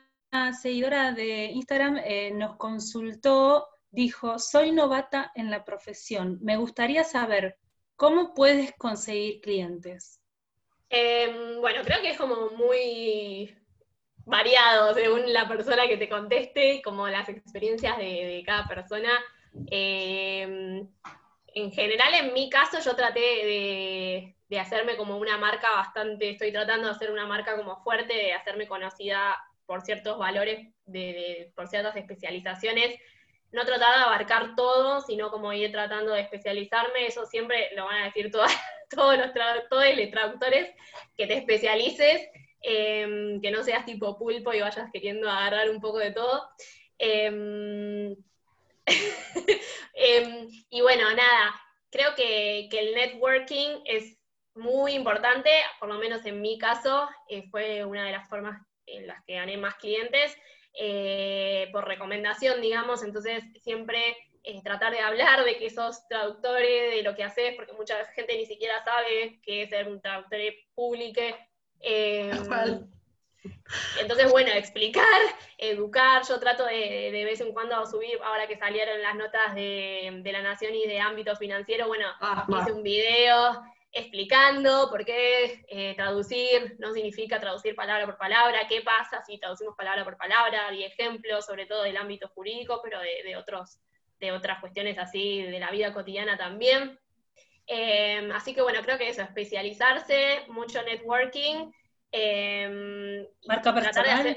[0.60, 7.58] seguidora de Instagram eh, nos consultó, dijo, soy novata en la profesión, me gustaría saber,
[7.96, 10.20] ¿cómo puedes conseguir clientes?
[10.90, 13.56] Em, bueno, creo que es como muy
[14.24, 19.10] variado según la persona que te conteste, como las experiencias de, cada persona.
[19.70, 20.86] Em,
[21.54, 26.52] en general, en mi caso, yo traté de, de hacerme como una marca bastante, estoy
[26.52, 29.34] tratando de hacer una marca como fuerte, de hacerme conocida
[29.64, 33.00] por ciertos valores, de, por ciertas especializaciones.
[33.50, 38.02] No tratar de abarcar todo, sino como ir tratando de especializarme, eso siempre lo van
[38.02, 38.30] a decir
[38.90, 40.68] todos los traductores,
[41.16, 42.28] que te especialices,
[42.60, 46.46] em, que no seas tipo pulpo y vayas queriendo agarrar un poco de todo.
[46.98, 48.14] Em,
[49.94, 51.58] em, y bueno, nada,
[51.90, 54.18] creo que, que el networking es
[54.54, 59.06] muy importante, por lo menos en mi caso, eh, fue una de las formas en
[59.06, 60.36] las que gané más clientes,
[60.74, 67.02] eh, por recomendación, digamos, entonces siempre eh, tratar de hablar de que sos traductores, de
[67.02, 70.40] lo que haces, porque mucha gente ni siquiera sabe qué es ser un traductor
[70.74, 71.20] público.
[74.00, 75.20] entonces, bueno, explicar,
[75.58, 80.20] educar, yo trato de, de vez en cuando subir, ahora que salieron las notas de,
[80.22, 83.62] de La Nación y de ámbito financiero, bueno, ah, hice un video
[83.92, 89.76] explicando por qué eh, traducir no significa traducir palabra por palabra, qué pasa si traducimos
[89.76, 93.78] palabra por palabra, y ejemplos, sobre todo del ámbito jurídico, pero de, otros,
[94.18, 96.98] de otras cuestiones así de la vida cotidiana también.
[97.66, 101.70] Em, así que bueno, creo que eso, especializarse, mucho networking.
[102.10, 104.36] Em, ¿Marca personal?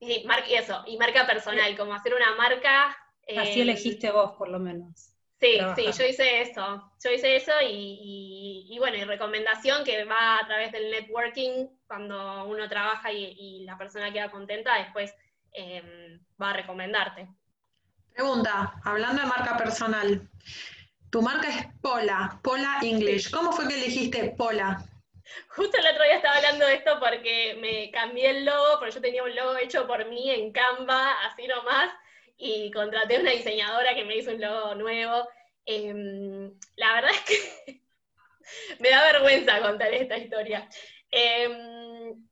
[0.00, 2.96] y, eso, y marca personal, como hacer una marca.
[3.38, 5.13] Así elegiste vos, por lo menos.
[5.40, 6.92] Sí, sí, yo hice eso.
[7.02, 12.68] Yo hice eso y, bueno, y recomendación que va a través del networking, cuando uno
[12.68, 15.14] trabaja y, la persona queda contenta, después
[15.52, 17.28] em, va a recomendarte.
[18.12, 20.28] Pregunta, hablando de marca personal,
[21.10, 23.30] tu marca es Pola, Pola English.
[23.30, 24.84] ¿Cómo fue que elegiste Pola?
[25.48, 29.00] Justo el otro día estaba hablando de esto porque me cambié el logo, porque yo
[29.00, 31.90] tenía un logo hecho por mí en Canva, así nomás,
[32.36, 35.28] y contraté a una diseñadora que me hizo un logo nuevo.
[35.66, 37.82] Em, la verdad es que
[38.80, 40.68] me da vergüenza contar esta historia.
[41.10, 42.26] Em,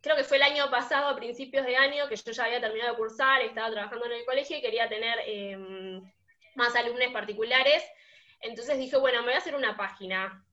[0.00, 2.92] creo que fue el año pasado, a principios de año, que yo ya había terminado
[2.92, 6.02] de cursar, estaba trabajando en el colegio y quería tener em,
[6.54, 7.84] más alumnos particulares.
[8.40, 10.44] Entonces dije, bueno, me voy a hacer una página.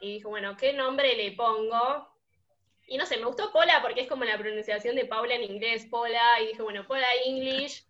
[0.00, 2.13] Y dije, bueno, ¿qué nombre le pongo?
[2.86, 5.86] Y no sé, me gustó Pola porque es como la pronunciación de Paula en inglés,
[5.90, 7.84] Pola, y dije, bueno, Pola English,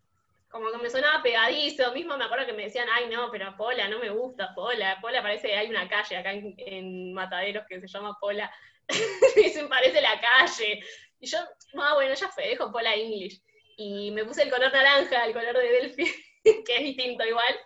[0.49, 3.89] como que me sonaba pegadizo, mismo me acuerdo que me decían, ay no, pero Pola,
[3.89, 8.17] no me gusta Pola, Pola parece hay una calle acá en, Mataderos que se llama
[8.21, 8.53] Pola,
[8.89, 10.81] me dicen, parece la calle,
[11.19, 11.39] y yo,
[11.79, 13.43] ah, bueno, ya fue, dejo Pola English,
[13.77, 16.05] y me puse el color naranja, el color de Delphi,
[16.45, 17.61] que es distinto igual.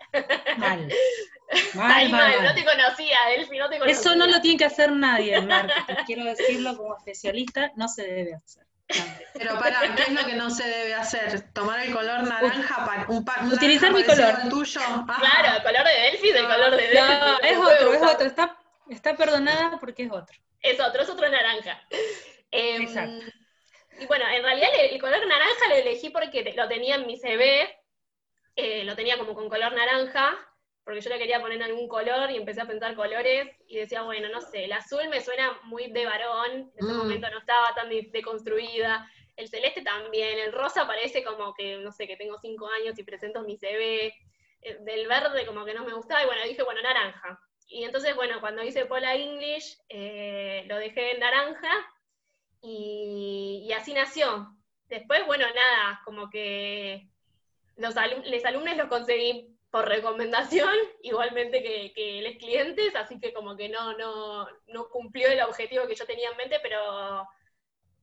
[0.57, 0.89] Mal.
[1.75, 4.01] Mal, mal, no te conocía, Delphi, no te conocía.
[4.01, 5.95] Eso no lo tiene que hacer nadie, marketing.
[6.07, 8.67] Quiero decirlo como especialista, no se debe hacer.
[9.35, 11.53] Pero para, ¿qué es lo que no se debe hacer?
[11.53, 14.49] ¿Tomar el color naranja para un Utilizar mi color.
[14.49, 14.81] tuyo?
[14.81, 16.99] Claro, el color de Delphi es el color de Delphi.
[16.99, 18.27] No, es otro, es otro.
[18.27, 20.39] Está, está perdonada porque es otro.
[20.63, 21.83] Es otro, es otro naranja.
[22.51, 23.27] Em, Exacto.
[24.01, 27.69] Y bueno, en realidad el, color naranja lo elegí porque lo tenía en mi CV,
[28.57, 30.37] eh, lo tenía como con color naranja,
[30.89, 34.31] porque yo le quería poner algún color y empecé a pensar colores y decía, bueno,
[34.31, 36.97] no sé, el azul me suena muy de varón, en ese mm.
[36.97, 42.07] momento no estaba tan deconstruida, el celeste también, el rosa parece como que, no sé,
[42.07, 44.15] que tengo cinco años y presento mi CV,
[44.63, 47.39] eh, del verde como que no me gustaba y bueno, dije, bueno, naranja.
[47.67, 51.71] Y entonces, bueno, cuando hice Pola English, eh, lo dejé en naranja
[52.63, 54.57] y, así nació.
[54.87, 57.11] Después, bueno, nada, como que
[57.77, 60.71] los, los alumnos los conseguí por recomendación,
[61.03, 65.87] igualmente que, que les clientes, así que como que no, no, no cumplió el objetivo
[65.87, 67.29] que yo tenía en mente, pero,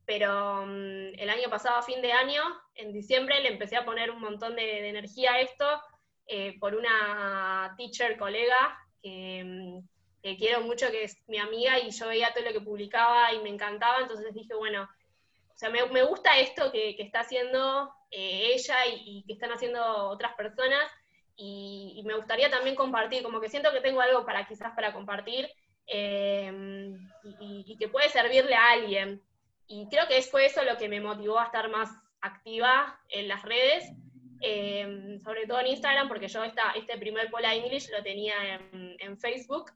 [0.04, 2.42] pero mm, el año pasado, fin de año,
[2.74, 5.80] en diciembre, le empecé a poner un montón de, energía a esto
[6.26, 9.78] eh, por una teacher colega mm,
[10.22, 13.40] que, quiero mucho, que es mi amiga, y yo veía todo lo que publicaba y
[13.40, 17.90] me encantaba, entonces dije, bueno, o sea, me, me gusta esto que, que está haciendo
[18.10, 20.86] eh, ella y que están haciendo otras personas,
[21.36, 25.48] y, me gustaría también compartir, como que siento que tengo algo para quizás para compartir
[25.86, 26.96] em,
[27.40, 29.22] y, que puede servirle a alguien.
[29.66, 33.42] Y creo que fue eso lo que me motivó a estar más activa en las
[33.42, 33.92] redes,
[34.40, 38.34] em, sobre todo en Instagram, porque yo esta, este primer Pola English lo tenía
[38.72, 39.72] en, Facebook,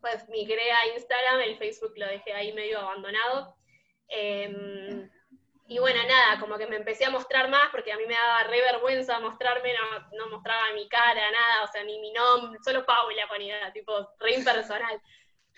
[0.00, 3.56] pues migré a Instagram, el Facebook lo dejé ahí medio abandonado.
[4.08, 5.10] Em,
[5.74, 8.44] y bueno, nada, como que me empecé a mostrar más porque a mí me daba
[8.44, 9.74] re vergüenza mostrarme,
[10.12, 14.34] no, mostraba mi cara, nada, o sea, ni mi nombre, solo Paula ponía, tipo, re
[14.36, 15.02] impersonal.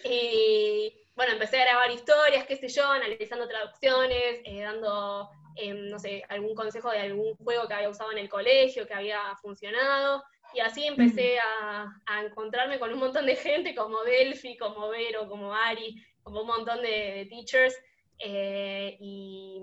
[0.05, 5.99] Y bueno, empecé a grabar historias, qué sé yo, analizando traducciones, eh, dando, em, no
[5.99, 10.25] sé, algún consejo de algún juego que había usado en el colegio, que había funcionado.
[10.55, 11.93] Y así empecé a,
[12.25, 16.81] encontrarme con un montón de gente como Delphi, como Vero, como Ari, como un montón
[16.81, 17.77] de, de teachers
[18.19, 19.61] eh, y,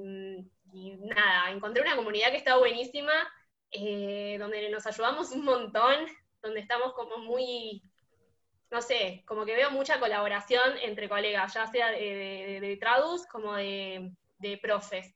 [1.02, 3.14] nada, encontré una comunidad que está buenísima,
[3.72, 5.96] eh, donde nos ayudamos un montón,
[6.42, 7.84] donde estamos como muy,
[8.72, 13.56] no sé, como que veo mucha colaboración entre colegas, ya sea de, de, tradus como
[13.56, 14.12] de,
[14.62, 15.14] profes.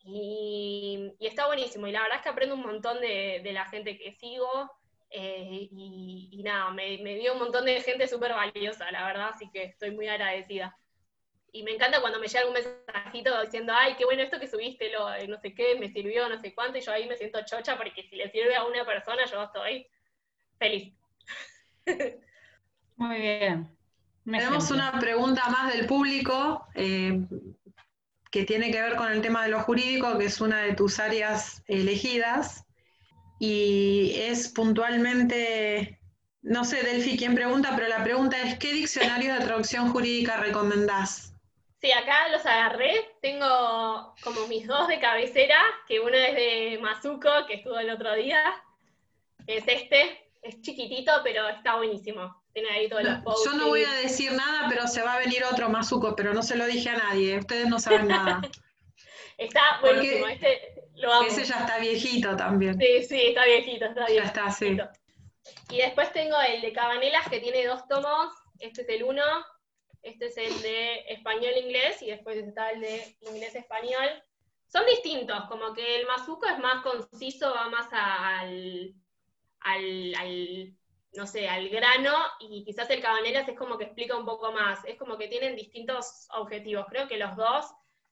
[0.00, 4.12] Y, está buenísimo, y la verdad es que aprendo un montón de, la gente que
[4.12, 4.70] sigo,
[5.10, 9.50] eh, y, nada, me, me dio un montón de gente súper valiosa, la verdad, así
[9.50, 10.76] que estoy muy agradecida.
[11.52, 14.90] Y me encanta cuando me llega un mensajito diciendo, ay, qué bueno esto que subiste,
[14.90, 17.76] lo, no sé qué, me sirvió, no sé cuánto, y yo ahí me siento chocha
[17.76, 19.86] porque si le sirve a una persona, yo estoy
[20.58, 20.94] feliz.
[22.96, 23.76] Muy bien.
[24.24, 27.18] Tenemos una pregunta más del público eh,
[28.30, 30.98] que tiene que ver con el tema de lo jurídico, que es una de tus
[30.98, 32.66] áreas elegidas,
[33.40, 35.98] y es puntualmente
[36.42, 41.27] no sé, Delphi, quién pregunta, pero la pregunta es, ¿qué diccionarios de traducción jurídica recomendás?
[41.80, 43.16] Sí, acá los agarré.
[43.22, 48.14] Tengo como mis dos de cabecera, que uno es de Mazuco, que estuvo el otro
[48.14, 48.40] día.
[49.46, 50.24] Es este.
[50.42, 52.42] Es chiquitito, pero está buenísimo.
[52.52, 53.50] Tiene ahí todos los posts.
[53.50, 56.42] Yo no voy a decir nada, pero se va a venir otro Mazuco, pero no
[56.42, 57.38] se lo dije a nadie.
[57.38, 58.40] Ustedes no saben nada.
[59.38, 61.28] Está buenísimo, este lo amo.
[61.28, 62.76] Ese ya está viejito también.
[62.76, 64.22] Sí, sí, está viejito, está viejito.
[64.22, 64.76] Ya está, sí.
[65.70, 68.34] Y después tengo el de Cabanelas, que tiene dos tomos.
[68.58, 69.22] Este es el uno,
[70.02, 74.08] este es el de español-inglés, y después está el de inglés-español.
[74.66, 78.94] Son distintos, como que el Mazuco es más conciso, va más al,
[79.60, 80.74] al,
[81.12, 84.84] no sé, al grano, y quizás el Cabanelas es como que explica un poco más.
[84.84, 86.86] Es como que tienen distintos objetivos.
[86.90, 87.66] Creo que los dos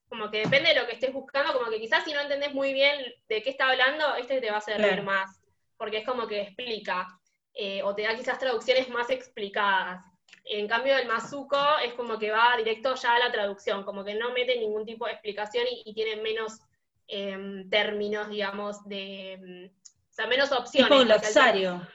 [0.08, 2.72] como que depende de lo que estés buscando, como que quizás si no entendés muy
[2.72, 5.40] bien de qué está hablando, este te va a servir más,
[5.76, 7.08] porque es como que explica,
[7.54, 10.04] eh, o te da quizás traducciones más explicadas.
[10.44, 14.14] En cambio, el Mazuco es como que va directo ya a la traducción, como que
[14.14, 16.60] no mete ningún tipo de explicación y, tiene menos
[17.08, 19.32] em, términos, digamos, de.
[19.32, 20.88] Em, o sea, menos opciones.
[20.88, 21.88] Tipo un glosario.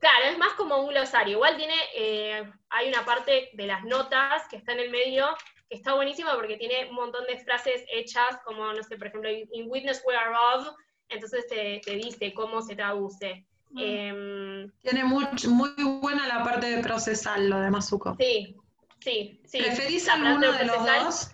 [0.00, 1.34] Claro, es más como un glosario.
[1.34, 1.74] Igual tiene.
[1.94, 5.26] Eh, hay una parte de las notas que está en el medio
[5.68, 9.30] que está buenísima porque tiene un montón de frases hechas, como, no sé, por ejemplo,
[9.30, 10.74] in witness we are of,
[11.08, 13.44] entonces te, dice cómo se traduce.
[13.76, 18.16] Em, tiene muy, muy buena la parte de procesal, lo de Mazuco.
[18.18, 18.56] Sí,
[19.00, 19.58] sí, sí.
[19.58, 21.30] ¿Preferís alguno de, los dos?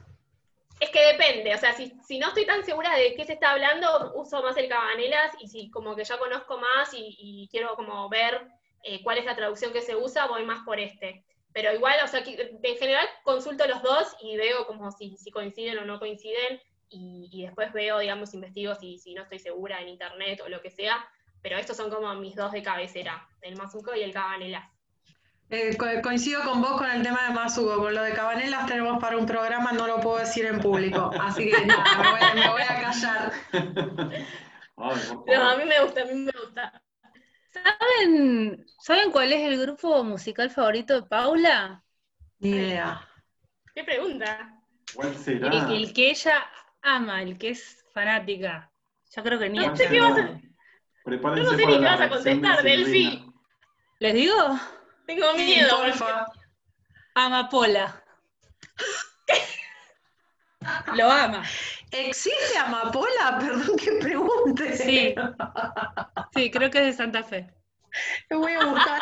[0.80, 3.52] Es que depende, o sea, si, si, no estoy tan segura de qué se está
[3.52, 8.08] hablando, uso más el Cabanelas, y si como que ya conozco más y, quiero como
[8.08, 8.48] ver
[8.82, 11.24] eh, cuál es la traducción que se usa, voy más por este.
[11.52, 15.78] Pero igual, o sea, en general consulto los dos y veo como si, si coinciden
[15.78, 16.60] o no coinciden,
[16.90, 20.70] y, después veo, digamos, investigo si, si no estoy segura en internet o lo que
[20.70, 21.08] sea,
[21.44, 24.66] pero estos son como mis dos de cabecera, el Mazuco y el Cabanelas.
[25.50, 29.18] Eh, coincido con vos con el tema de Mazuco, con lo de Cabanelas tenemos para
[29.18, 31.76] un programa, no lo puedo decir en público, así que no,
[32.34, 33.32] me, voy, a callar.
[34.74, 36.82] no, a mí me gusta, a mí me gusta.
[37.52, 41.84] ¿Saben, ¿Saben cuál es el grupo musical favorito de Paula?
[42.38, 43.06] Ni idea.
[43.74, 44.62] ¿Qué pregunta?
[44.94, 45.50] ¿Cuál será?
[45.50, 46.42] El, que ella
[46.80, 48.72] ama, el que es fanática.
[49.14, 50.40] Yo creo que ni no sé qué vas a...
[51.04, 53.24] Prepárense no sé ni qué vas a contestar, Delphi.
[53.98, 54.58] ¿Les digo?
[55.06, 55.76] Tengo miedo.
[55.76, 56.26] Porfa.
[57.14, 58.02] Amapola.
[60.94, 61.44] Lo ama.
[61.90, 63.38] ¿Existe amapola?
[63.38, 64.76] Perdón que pregunte.
[64.76, 65.14] Sí.
[66.34, 67.54] Sí, creo que es de Santa Fe.
[68.30, 69.00] Lo voy a buscar.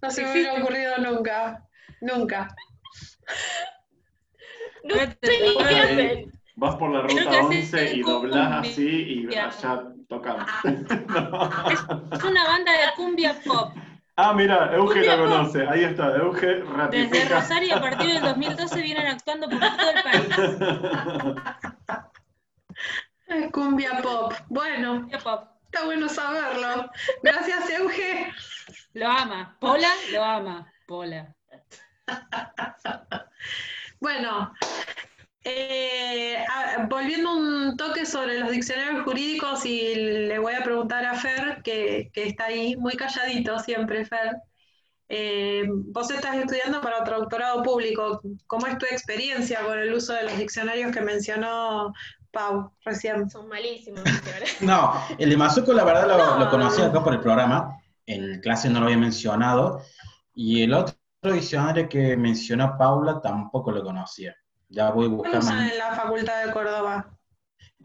[0.00, 1.62] No se me hubiera ocurrido nunca.
[2.00, 2.48] Nunca.
[4.84, 6.24] No sé ni qué hacer.
[6.54, 10.48] Vas por la ruta 11 y doblás así y allá tocamos.
[12.12, 13.72] Es una banda de cumbia pop.
[14.16, 15.66] Ah, mira, Euge la conoce.
[15.66, 17.14] Ahí está, Euge ratifica.
[17.14, 20.28] Desde Rosario a partir del 2012 vienen actuando por todo el país.
[23.52, 24.34] Cumbia pop.
[24.48, 26.90] Bueno, está bueno saberlo.
[27.22, 28.30] Gracias, Euge.
[28.92, 29.56] Lo ama.
[29.58, 30.70] Pola lo ama.
[30.86, 31.34] Pola.
[34.00, 34.52] Bueno,
[35.44, 36.36] eh,
[36.88, 42.10] volviendo un toque sobre los diccionarios jurídicos y le voy a preguntar a Fer, que,
[42.14, 44.36] está ahí muy calladito siempre, Fer.
[45.08, 48.22] Eh, vos estás estudiando para traductorado público.
[48.46, 51.92] ¿Cómo es tu experiencia con el uso de los diccionarios que mencionó
[52.30, 53.28] Pau recién?
[53.28, 54.02] Son malísimos.
[54.60, 57.78] no, el de Mazuco la verdad lo, lo, conocí acá por el programa.
[58.06, 59.82] En clase no lo había mencionado.
[60.34, 64.34] Y el otro diccionario que mencionó Paula tampoco lo conocía.
[64.72, 65.50] Ya voy más.
[65.50, 67.18] en la Facultad de Córdoba?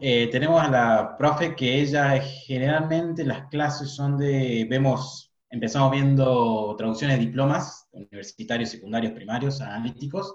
[0.00, 6.74] Eh, tenemos a la profe que ella generalmente las clases son de, vemos, empezamos viendo
[6.78, 10.34] traducciones de diplomas universitarios, secundarios, primarios, analíticos,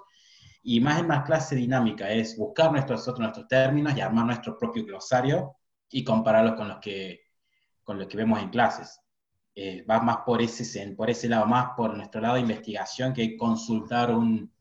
[0.61, 4.55] y más en más clase dinámica, es buscar nuestros otros nuestros términos y armar nuestro
[4.57, 5.55] propio glosario
[5.89, 7.21] y compararlos con los que,
[7.83, 8.99] con los que vemos en clases.
[9.55, 13.35] Eh, va más por ese, por ese lado, más por nuestro lado de investigación que
[13.35, 14.53] consultar un,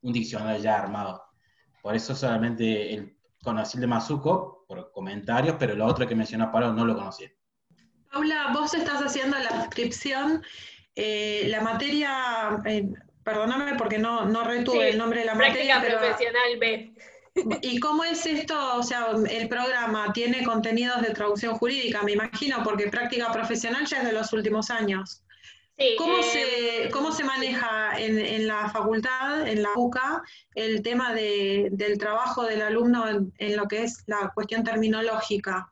[0.00, 1.25] un diccionario ya armado.
[1.86, 6.50] Por eso solamente el, conocí el de Mazuco por comentarios, pero lo otro que menciona
[6.50, 7.30] Pablo no lo conocí.
[8.10, 10.42] Paula, vos estás haciendo la inscripción,
[10.96, 12.88] eh, la materia, eh,
[13.22, 15.98] perdóname porque no, no retuve el nombre de la práctica materia.
[16.00, 16.92] profesional B.
[17.62, 18.78] ¿Y cómo es esto?
[18.78, 23.98] O sea, el programa tiene contenidos de traducción jurídica, me imagino, porque práctica profesional ya
[23.98, 25.22] es de los últimos años.
[25.98, 30.22] ¿Cómo, se, eh, ¿Cómo se maneja en, la facultad, en la UCA,
[30.54, 33.06] el tema del trabajo del alumno
[33.36, 35.70] en, lo que es la cuestión terminológica?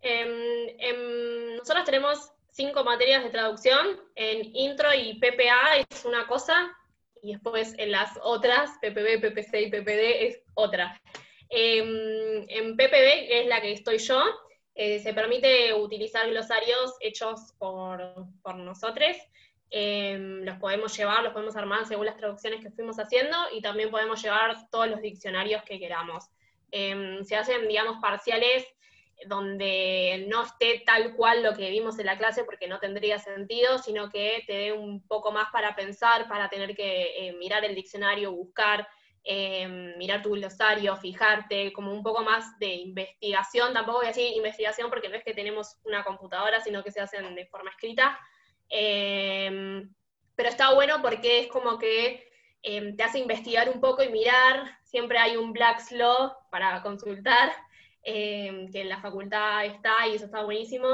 [0.00, 6.74] Em, em, nosotros tenemos cinco materias de traducción, en intro y PPA es una cosa,
[7.22, 10.98] y después en las otras, PPB, PPC y PPD es otra.
[11.50, 14.22] Em, en PPB, que es la que estoy yo,
[14.78, 17.98] eh, se permite utilizar glosarios hechos por,
[18.56, 19.16] nosotros.
[19.70, 23.90] Em, los podemos llevar, los podemos armar según las traducciones que fuimos haciendo y también
[23.90, 26.28] podemos llevar todos los diccionarios que queramos.
[26.70, 28.66] Em, se hacen, digamos, parciales
[29.24, 33.78] donde no esté tal cual lo que vimos en la clase porque no tendría sentido,
[33.78, 37.74] sino que te dé un poco más para pensar, para tener que eh, mirar el
[37.74, 38.86] diccionario, buscar,
[39.26, 44.36] em, mirar tu glosario, fijarte, como un poco más de investigación, tampoco voy a decir
[44.36, 48.18] investigación porque no es que tenemos una computadora, sino que se hacen de forma escrita,
[48.68, 49.92] em,
[50.34, 52.28] pero está bueno porque es como que
[52.62, 57.52] em, te hace investigar un poco y mirar, siempre hay un Black's Law para consultar,
[58.08, 60.88] Em, que en la facultad está y eso está buenísimo.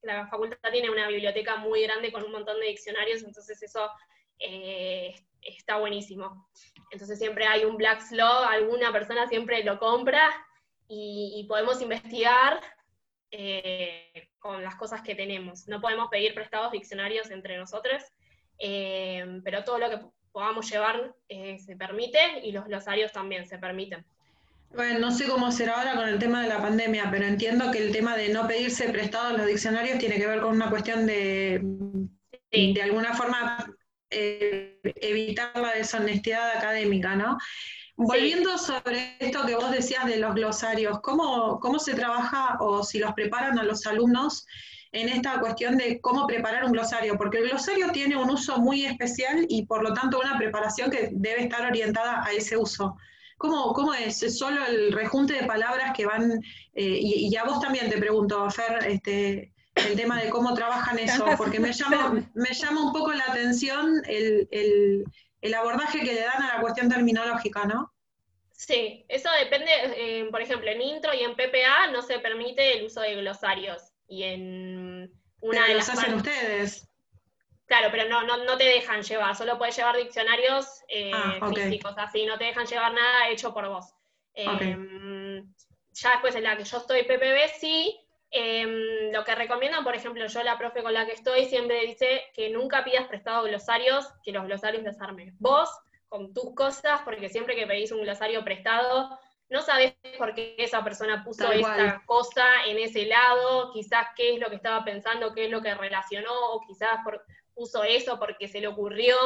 [0.00, 3.90] La facultad tiene una biblioteca muy grande con un montón de diccionarios, entonces eso
[4.38, 5.14] eh,
[5.44, 6.48] está buenísimo.
[6.90, 10.30] Entonces siempre hay un Black's Law, alguna persona siempre lo compra
[10.88, 12.60] y, podemos investigar
[13.30, 15.66] eh, con las cosas que tenemos.
[15.68, 18.02] No podemos pedir prestados diccionarios entre nosotros,
[18.58, 20.00] em, pero todo lo que
[20.32, 24.04] podamos llevar eh, se permite y los glosarios también se permiten.
[24.74, 27.78] Bueno, no sé cómo será ahora con el tema de la pandemia, pero entiendo que
[27.78, 31.60] el tema de no pedirse prestados los diccionarios tiene que ver con una cuestión de,
[32.50, 33.72] de alguna forma,
[34.14, 37.38] eh, evitar la deshonestidad académica, ¿no?
[37.96, 42.98] Volviendo sobre esto que vos decías de los glosarios, ¿cómo, ¿cómo se trabaja o si
[42.98, 44.46] los preparan a los alumnos
[44.90, 47.16] en esta cuestión de cómo preparar un glosario?
[47.16, 51.10] Porque el glosario tiene un uso muy especial y por lo tanto una preparación que
[51.12, 52.96] debe estar orientada a ese uso.
[53.36, 54.22] ¿Cómo, es?
[54.22, 56.32] ¿Es solo el rejunte de palabras que van,
[56.74, 59.52] eh, y, a vos también te pregunto, Fer, este,
[59.84, 64.02] el tema de cómo trabajan eso, porque me llama, me llama un poco la atención
[64.06, 65.04] el,
[65.54, 67.92] abordaje que le dan a la cuestión terminológica, ¿no?
[68.52, 72.86] Sí, eso depende, eh, por ejemplo, en intro y en PPA no se permite el
[72.86, 75.88] uso de glosarios, y en una de las...
[75.88, 76.88] hacen ustedes.
[77.66, 81.94] Claro, pero no, no, no te dejan llevar, solo puedes llevar diccionarios eh, ah, físicos,
[81.96, 83.94] así, no te dejan llevar nada hecho por vos.
[84.34, 85.54] Em,
[85.92, 87.98] ya después en la que yo estoy PPB, sí,
[88.34, 92.24] em, lo que recomiendan, por ejemplo, yo la profe con la que estoy siempre dice
[92.34, 95.70] que nunca pidas prestado glosarios, que los glosarios los armes vos
[96.08, 99.18] con tus cosas, porque siempre que pedís un glosario prestado,
[99.48, 104.40] no sabes por qué esa persona puso esta cosa en ese lado, quizás qué es
[104.40, 107.24] lo que estaba pensando, qué es lo que relacionó, o quizás por,
[107.54, 109.16] puso eso porque se le ocurrió,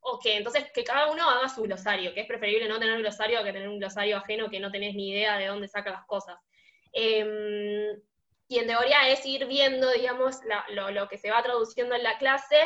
[0.00, 3.02] o que entonces que cada uno haga su glosario, que es preferible no tener un
[3.02, 6.04] glosario que tener un glosario ajeno que no tenés ni idea de dónde saca las
[6.06, 6.36] cosas.
[6.92, 8.00] Em,
[8.48, 10.36] y en teoría es ir viendo, digamos,
[10.68, 12.58] lo, que se va traduciendo en la clase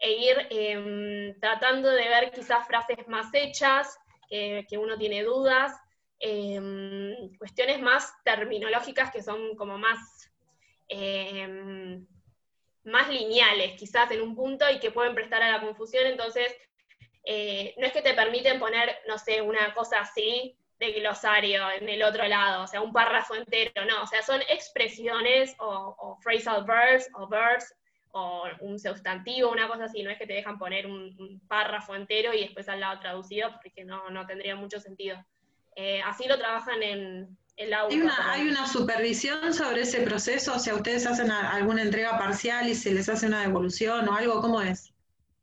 [0.00, 3.96] e ir em, tratando de ver quizás frases más hechas,
[4.28, 5.72] que uno tiene dudas,
[6.18, 9.98] em, cuestiones más terminológicas que son como más
[12.88, 16.06] más lineales, quizás en un punto, y que pueden prestar a la confusión.
[16.06, 16.54] Entonces,
[17.24, 21.88] eh, no es que te permiten poner, no sé, una cosa así de glosario en
[21.88, 26.64] el otro lado, o sea, un párrafo entero, no, o sea, son expresiones o, phrasal
[26.64, 27.74] verbs o verbs
[28.12, 32.32] o un sustantivo, una cosa así, no es que te dejan poner un, párrafo entero
[32.32, 35.22] y después al lado traducido, porque no, no tendría mucho sentido.
[35.76, 37.38] Eh, así lo trabajan en,
[38.30, 40.54] ¿Hay una, supervisión sobre ese proceso?
[40.54, 44.40] O sea, ¿ustedes hacen alguna entrega parcial y se les hace una devolución o algo?
[44.40, 44.92] ¿Cómo es?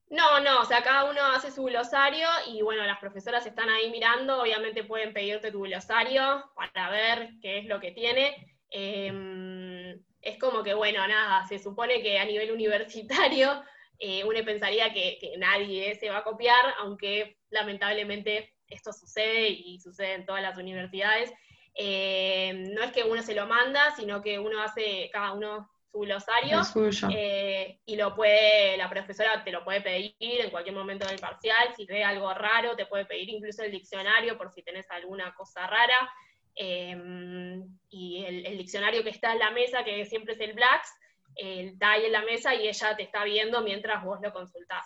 [0.10, 3.90] No, no, o sea, cada uno hace su glosario y bueno, las profesoras están ahí
[3.90, 8.56] mirando, obviamente pueden pedirte tu glosario para ver qué es lo que tiene.
[8.70, 13.64] Em, es como que, bueno, nada, se supone que a nivel universitario
[14.00, 20.14] eh, uno pensaría que, nadie se va a copiar, aunque lamentablemente esto sucede y sucede
[20.14, 21.32] en todas las universidades.
[21.76, 26.02] Eh, no es que uno se lo manda, sino que uno hace cada uno su
[26.02, 26.62] glosario
[27.10, 31.74] eh, y lo puede, la profesora te lo puede pedir en cualquier momento del parcial,
[31.74, 35.66] si ve algo raro, te puede pedir incluso el diccionario por si tenés alguna cosa
[35.68, 36.12] rara.
[36.58, 40.90] Eh, y el, diccionario que está en la mesa, que siempre es el Blacks,
[41.36, 44.86] está ahí en la mesa y ella te está viendo mientras vos lo consultás.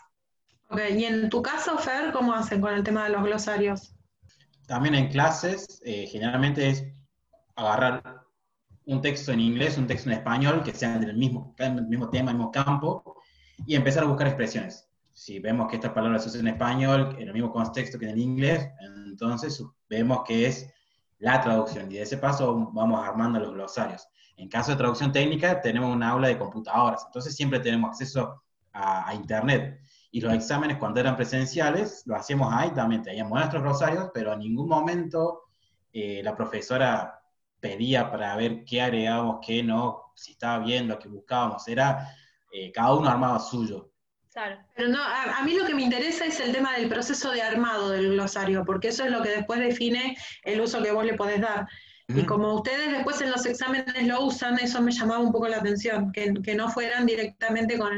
[0.91, 3.93] y en tu caso, Fer, ¿cómo hacen con el tema de los glosarios?
[4.69, 6.85] también en clases, eh, generalmente es
[7.55, 8.03] agarrar
[8.89, 12.31] un texto en inglés, un texto en español, que sean del mismo, del mismo tema,
[12.31, 13.17] mismo campo,
[13.65, 14.89] y empezar a buscar expresiones.
[15.13, 18.11] Si vemos que estas palabras se usan en español, en el mismo contexto que en
[18.11, 18.67] el inglés,
[19.05, 20.67] entonces vemos que es
[21.19, 24.07] la traducción, y de ese paso vamos armando los glosarios.
[24.37, 28.41] En caso de traducción técnica, tenemos una aula de computadoras, entonces siempre tenemos acceso
[28.73, 29.81] a, Internet.
[30.11, 34.39] Y los exámenes cuando eran presenciales, lo hacíamos ahí también, teníamos nuestros rosarios, pero en
[34.39, 35.41] ningún momento
[35.93, 37.18] eh, la profesora
[37.59, 42.15] pedía para ver qué agregábamos, qué no, si estaba bien lo que buscábamos, era
[42.51, 43.91] eh, cada uno armaba suyo.
[44.31, 44.57] Claro.
[44.75, 47.89] Pero no, a, mí lo que me interesa es el tema del proceso de armado
[47.89, 51.41] del glosario, porque eso es lo que después define el uso que vos le podés
[51.41, 51.67] dar.
[52.07, 55.57] Y como ustedes después en los exámenes lo usan, eso me llamaba un poco la
[55.57, 57.91] atención, que, no fueran directamente con,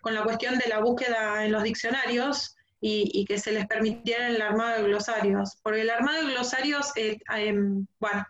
[0.00, 4.40] con la cuestión de la búsqueda en los diccionarios y, que se les permitiera el
[4.40, 5.56] armado de glosarios.
[5.62, 8.26] Porque el armado de glosarios, eh, em, bueno,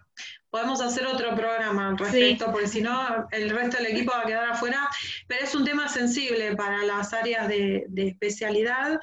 [0.50, 4.26] podemos hacer otro programa al respecto, porque si no, el resto del equipo va a
[4.26, 4.88] quedar afuera,
[5.26, 8.98] pero es un tema sensible para las áreas de, especialidad.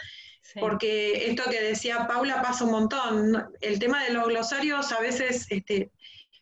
[0.60, 3.46] Porque esto que decía Paula pasa un montón.
[3.60, 5.92] El tema de los glosarios a veces, este,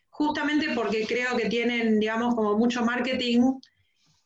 [0.08, 3.54] justamente porque creo que tienen, digamos, como mucho marketing,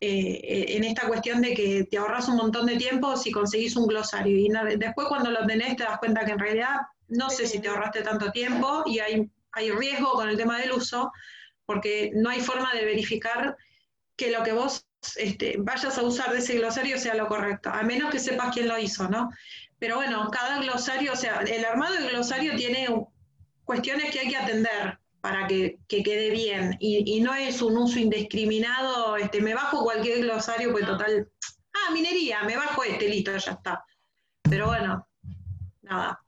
[0.01, 3.86] eh, en esta cuestión de que te ahorras un montón de tiempo si conseguís un
[3.86, 4.36] glosario.
[4.36, 6.76] Y después cuando lo tenés te das cuenta que en realidad
[7.09, 10.72] no sé si te ahorraste tanto tiempo y hay, hay riesgo con el tema del
[10.72, 11.11] uso,
[11.66, 13.57] porque no hay forma de verificar
[14.16, 14.86] que lo que vos
[15.16, 18.68] este, vayas a usar de ese glosario sea lo correcto, a menos que sepas quién
[18.68, 19.30] lo hizo, ¿no?
[19.78, 22.88] Pero bueno, cada glosario, o sea, el armado del glosario tiene
[23.64, 29.16] cuestiones que hay que atender para que, quede bien y, no es un uso indiscriminado,
[29.16, 31.29] este, me bajo cualquier glosario, pues total,
[31.75, 33.85] ah, minería, me bajo este, listo, ya está.
[34.43, 35.07] Pero bueno,
[35.83, 36.21] nada.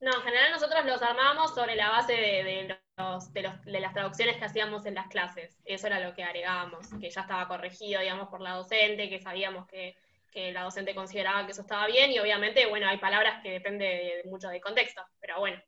[0.00, 3.92] No, en general nosotros los armábamos sobre la base de, los, de, los, de, las
[3.92, 5.58] traducciones que hacíamos en las clases.
[5.64, 9.66] Eso era lo que agregábamos, que ya estaba corregido, digamos, por la docente, que sabíamos
[9.66, 9.96] que,
[10.30, 14.22] que la docente consideraba que eso estaba bien, y obviamente, bueno, hay palabras que depende
[14.24, 15.62] mucho del contexto, pero bueno,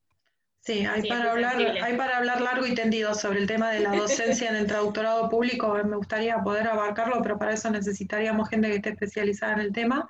[0.60, 3.94] Sí, hay, para hablar, hay para hablar largo y tendido sobre el tema de la
[3.94, 5.78] docencia en el traductorado público.
[5.84, 10.08] Me gustaría poder abarcarlo, pero para eso necesitaríamos gente que esté especializada en el tema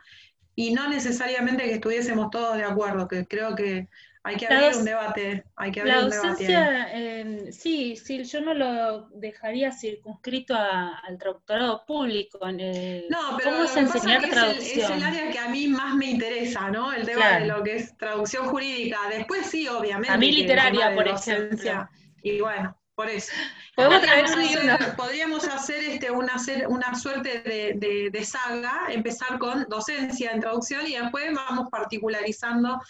[0.55, 3.89] y no necesariamente que estuviésemos todos de acuerdo, que creo que
[4.27, 8.55] hay que abrir un debate, hay que abrir la docencia, eh, sí, sí, yo no
[8.55, 12.41] lo dejaría circunscrito al traductorado público.
[12.41, 14.85] no, pero ¿cómo se enseñar traducción?
[14.85, 16.93] Es el, área que a mí más me interesa, ¿no?
[16.93, 18.99] El tema de lo que es traducción jurídica.
[19.11, 20.13] Después sí, obviamente.
[20.13, 21.89] A mí literaria, por ejemplo.
[22.23, 23.31] Y bueno, por eso.
[24.97, 26.35] Podríamos hacer este, una,
[26.69, 32.81] una suerte de, de, saga, empezar con docencia en traducción y después vamos particularizando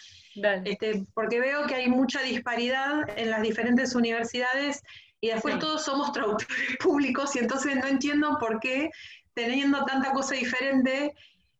[0.65, 4.83] este, porque veo que hay mucha disparidad en las diferentes universidades
[5.19, 6.47] y después todos somos traductores
[6.79, 8.89] públicos y entonces no entiendo por qué,
[9.33, 11.13] teniendo tanta cosa diferente,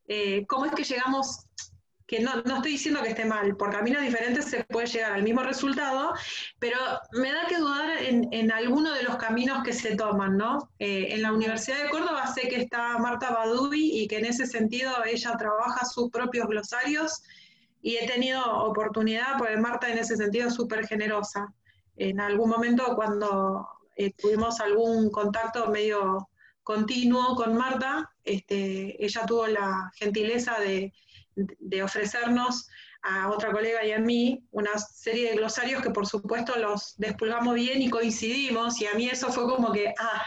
[0.07, 1.45] eh, cómo es que llegamos,
[2.05, 5.43] que no, estoy diciendo que esté mal, por caminos diferentes se puede llegar al mismo
[5.43, 6.13] resultado,
[6.59, 6.78] pero
[7.13, 10.69] me da que dudar en, en alguno de los caminos que se toman, ¿no?
[10.80, 14.45] Eh, en la Universidad de Córdoba sé que está Marta Badubi y que en ese
[14.45, 17.23] sentido ella trabaja sus propios glosarios
[17.88, 21.53] y he tenido oportunidad, porque Marta en ese sentido es súper generosa.
[21.95, 23.65] En algún momento cuando
[23.95, 26.27] eh, tuvimos algún contacto medio
[26.63, 30.91] continuo con Marta, este, ella tuvo la gentileza de,
[31.81, 32.67] ofrecernos
[33.03, 37.55] a otra colega y a mí una serie de glosarios que por supuesto los despulgamos
[37.55, 40.25] bien y coincidimos, y a mí eso fue como que, ah,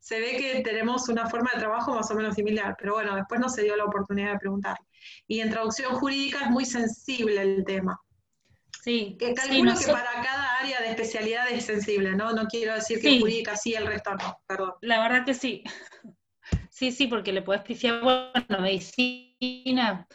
[0.00, 3.40] se ve que tenemos una forma de trabajo más o menos similar, pero bueno, después
[3.40, 4.76] no se dio la oportunidad de preguntar.
[5.26, 8.00] Y en traducción jurídica es muy sensible el tema.
[8.82, 9.16] Sí.
[9.18, 12.32] Que calculo que para cada área de especialidad es sensible, ¿no?
[12.32, 14.74] No quiero decir que jurídica sí, el resto no, perdón.
[14.82, 15.64] La verdad que sí.
[16.70, 20.08] Sí, sí, porque le puedes pifiar, bueno, medicina.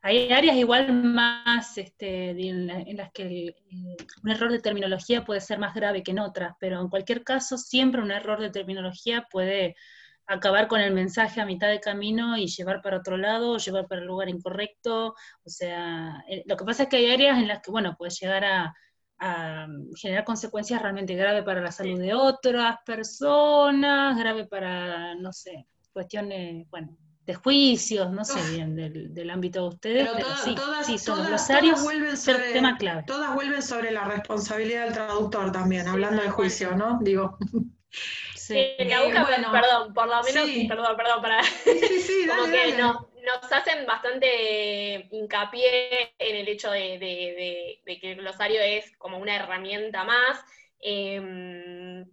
[0.00, 5.58] Hay áreas igual más este, en, las que eh, un error de terminología puede ser
[5.58, 9.74] más grave que en otras, pero en cualquier caso siempre un error de terminología puede
[10.26, 13.86] acabar con el mensaje a mitad de camino y llevar para otro lado, o llevar
[13.86, 15.14] para el lugar incorrecto.
[15.44, 18.12] O sea, eh, lo que pasa es que hay áreas en las que, bueno, puede
[18.12, 18.74] llegar a,
[19.96, 26.68] generar consecuencias realmente graves para la salud de otras personas, grave para, no sé, cuestiones,
[26.68, 26.94] bueno,
[27.24, 31.82] de juicios, no sé bien del, ámbito de ustedes, pero, sí, todas, sí, son glosarios,
[31.82, 33.04] vuelven sobre, tema clave.
[33.06, 36.98] Todas vuelven sobre la responsabilidad del traductor también, hablando de juicio, ¿no?
[37.00, 37.38] Digo.
[38.46, 38.54] Sí.
[38.58, 41.40] Eh, perdón, por lo menos, perdón, perdón, para.
[42.28, 49.16] como que nos hacen bastante hincapié en el hecho de, que el glosario es como
[49.16, 50.44] una herramienta más.
[50.78, 52.04] Em,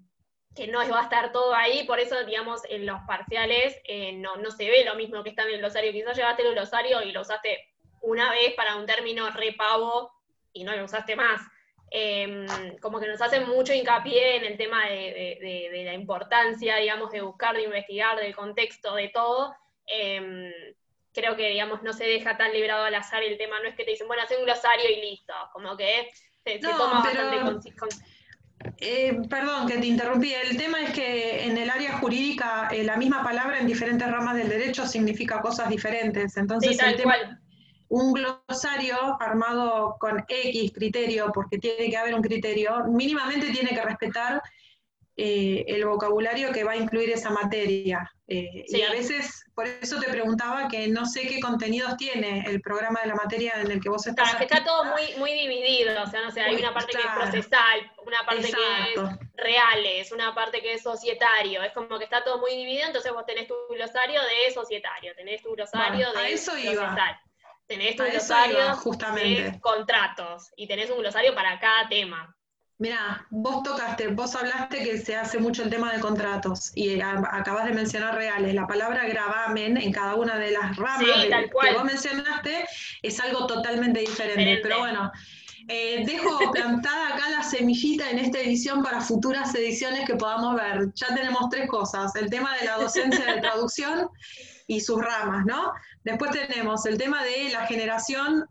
[0.55, 4.37] que no va a estar todo ahí, por eso, digamos, en los parciales eh, no,
[4.37, 5.91] no se ve lo mismo que está en el glosario.
[5.91, 7.57] Quizás llevaste el glosario y lo usaste
[8.01, 10.11] una vez para un término repavo
[10.53, 11.41] y no lo usaste más.
[11.93, 12.47] Em,
[12.79, 17.53] como que nos hacen mucho hincapié en el tema de, la importancia, digamos, de buscar,
[17.53, 19.53] de investigar, del contexto, de todo.
[19.85, 20.53] Em,
[21.13, 23.83] creo que, digamos, no se deja tan librado al azar el tema, no es que
[23.83, 26.09] te dicen, bueno, haz un glosario y listo, como que
[26.45, 27.59] se, toma bastante
[28.77, 30.33] eh, perdón que te interrumpí.
[30.33, 34.35] El tema es que en el área jurídica eh, la misma palabra en diferentes ramas
[34.35, 36.37] del derecho significa cosas diferentes.
[36.37, 37.40] Entonces, el tema,
[37.91, 43.81] un glosario armado con X criterio, porque tiene que haber un criterio, mínimamente tiene que
[43.81, 44.41] respetar
[45.17, 48.09] eh, el vocabulario que va a incluir esa materia.
[48.29, 52.61] Eh, y a veces, por eso te preguntaba que no sé qué contenidos tiene el
[52.61, 54.29] programa de la materia en el que vos estás.
[54.29, 57.01] Claro, que está todo muy, muy dividido, o sea, no sé, hay una parte que
[57.01, 59.01] es procesal, una parte que es
[59.35, 63.25] reales, una parte que es societario, es como que está todo muy dividido, entonces vos
[63.25, 67.19] tenés tu glosario de societario, tenés tu glosario de eso procesal.
[67.71, 68.57] Tenés tu glosario
[69.15, 72.35] de contratos y tenés un glosario para cada tema.
[72.79, 77.63] Mira, vos tocaste, vos hablaste que se hace mucho el tema de contratos y acabas
[77.63, 78.53] de mencionar reales.
[78.55, 82.65] La palabra gravamen en cada una de las ramas que vos mencionaste
[83.03, 84.59] es algo totalmente diferente.
[84.61, 85.09] Pero bueno,
[85.69, 90.89] eh, dejo plantada acá la semillita en esta edición para futuras ediciones que podamos ver.
[90.95, 94.09] Ya tenemos tres cosas: el tema de la docencia de traducción
[94.67, 95.71] y sus ramas, ¿no?
[96.03, 98.45] Después tenemos el tema de la generación,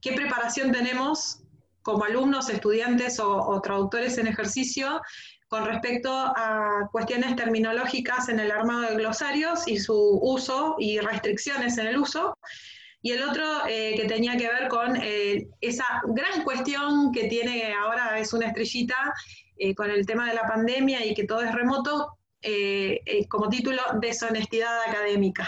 [0.00, 1.42] qué preparación tenemos
[1.82, 5.00] como alumnos, estudiantes o, traductores en ejercicio
[5.48, 11.78] con respecto a cuestiones terminológicas en el armado de glosarios y su uso y restricciones
[11.78, 12.36] en el uso.
[13.02, 17.72] Y el otro eh, que tenía que ver con eh, esa gran cuestión que tiene
[17.72, 18.96] ahora, es una estrellita,
[19.56, 22.18] eh, con el tema de la pandemia y que todo es remoto,
[23.28, 25.46] como título, deshonestidad académica.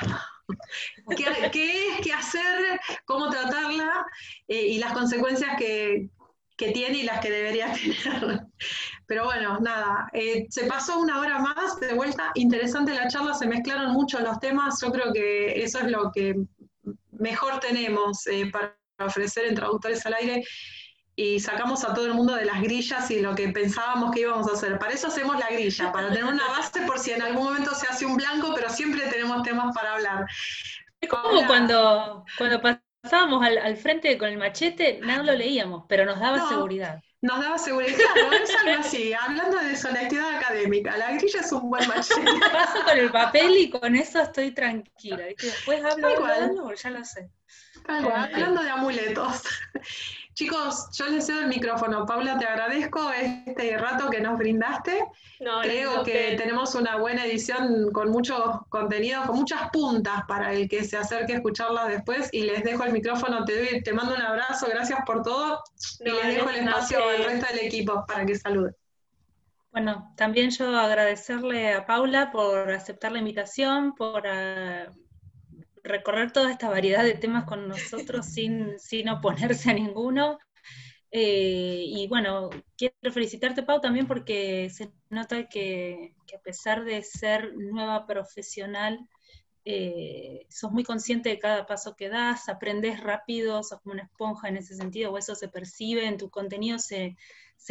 [1.17, 2.01] ¿Qué, ¿Qué, es?
[2.03, 2.81] ¿Qué hacer?
[3.05, 4.07] ¿Cómo tratarla?
[4.47, 6.09] y las consecuencias que,
[6.59, 8.41] que tiene y las que debería tener.
[9.07, 13.47] Pero bueno, nada, eh, se pasó una hora más de vuelta, interesante la charla, se
[13.47, 16.35] mezclaron mucho los temas, yo creo que eso es lo que
[17.13, 20.45] mejor tenemos eh, para ofrecer en Traductores al Aire
[21.19, 24.49] y sacamos a todo el mundo de las grillas y lo que pensábamos que íbamos
[24.49, 24.79] a hacer.
[24.79, 27.89] Para eso hacemos la grilla, para tener una base por si en algún momento se
[27.89, 30.27] hace un blanco, pero siempre tenemos temas para hablar.
[31.01, 32.63] Es como cuando, cuando
[33.03, 37.01] pasábamos al, frente con el machete, nada lo leíamos, pero nos daba seguridad.
[37.21, 37.99] Nos daba seguridad,
[38.31, 42.23] no es algo así, hablando de deshonestidad académica, la grilla es un buen machete.
[42.53, 45.29] Paso con el papel y con eso estoy tranquila.
[45.31, 47.29] Y después hablo, hablo, ya lo sé.
[47.89, 49.43] hablando de amuletos.
[50.39, 52.07] Chicos, yo les cedo el micrófono.
[52.07, 55.05] Paula, te agradezco este rato que nos brindaste.
[55.63, 60.85] Creo que tenemos una buena edición con mucho contenido, con muchas puntas para el que
[60.85, 62.29] se acerque a escucharla después.
[62.31, 65.61] Y les dejo el micrófono, te, doy, te mando un abrazo, gracias por todo.
[65.99, 68.77] y les dejo el espacio al resto del equipo para que salude.
[69.73, 74.25] Bueno, también yo agradecerle a Paula por aceptar la invitación, por...
[74.25, 74.87] Ah,
[75.89, 80.39] recorrer toda esta variedad de temas con nosotros sin, sin oponerse a ninguno.
[81.11, 87.55] Eh, y bueno, quiero felicitarte, Pau, también porque se nota que, a pesar de ser
[87.55, 89.09] nueva profesional,
[89.65, 94.49] eh, sos muy consciente de cada paso que das, aprendes rápido, sos como una esponja
[94.49, 97.17] en ese sentido, o eso se percibe, en tu contenido se,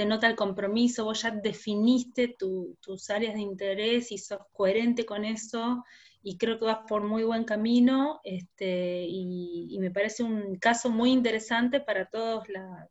[0.05, 5.83] nota el compromiso, vos ya definiste tus áreas de interés y sos coherente con eso
[6.23, 11.11] y creo que vas por muy buen camino este, y, me parece un caso muy
[11.11, 12.45] interesante para todos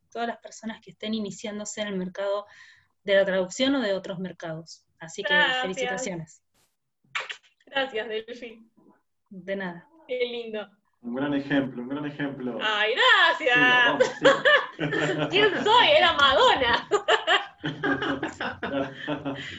[0.09, 2.45] todas las personas que estén iniciándose en el mercado
[3.03, 4.85] de la traducción o de otros mercados.
[4.99, 6.41] Así que felicitaciones.
[7.65, 8.67] Gracias, Delphi.
[9.29, 9.87] De nada.
[10.07, 10.67] Qué lindo.
[11.01, 12.57] Un gran ejemplo, un gran ejemplo.
[12.61, 14.19] ¡Ay, gracias!
[15.29, 15.87] ¿Quién soy?
[15.95, 16.89] Era Madonna.